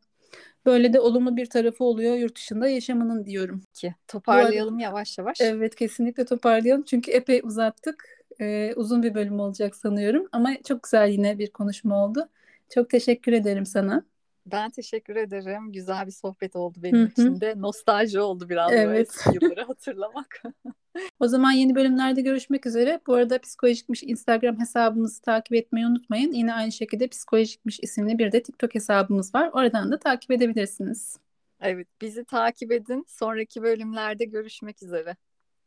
[0.66, 3.62] Böyle de olumlu bir tarafı oluyor yurt dışında yaşamanın diyorum.
[3.74, 5.40] Ki toparlayalım arada, yavaş yavaş.
[5.40, 8.04] Evet kesinlikle toparlayalım çünkü epey uzattık.
[8.40, 12.28] Ee, uzun bir bölüm olacak sanıyorum ama çok güzel yine bir konuşma oldu.
[12.74, 14.04] Çok teşekkür ederim sana.
[14.52, 15.72] Ben teşekkür ederim.
[15.72, 17.08] Güzel bir sohbet oldu benim Hı-hı.
[17.08, 17.54] için de.
[17.56, 19.08] Nostalji oldu biraz evet.
[19.08, 20.42] eski yılları hatırlamak.
[21.20, 23.00] o zaman yeni bölümlerde görüşmek üzere.
[23.06, 26.32] Bu arada Psikolojikmiş Instagram hesabımızı takip etmeyi unutmayın.
[26.32, 29.50] Yine aynı şekilde Psikolojikmiş isimli bir de TikTok hesabımız var.
[29.52, 31.18] Oradan da takip edebilirsiniz.
[31.60, 33.04] Evet, bizi takip edin.
[33.08, 35.16] Sonraki bölümlerde görüşmek üzere.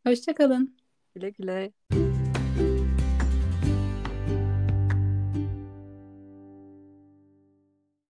[0.07, 0.77] Hoşçakalın.
[1.15, 1.71] Güle güle.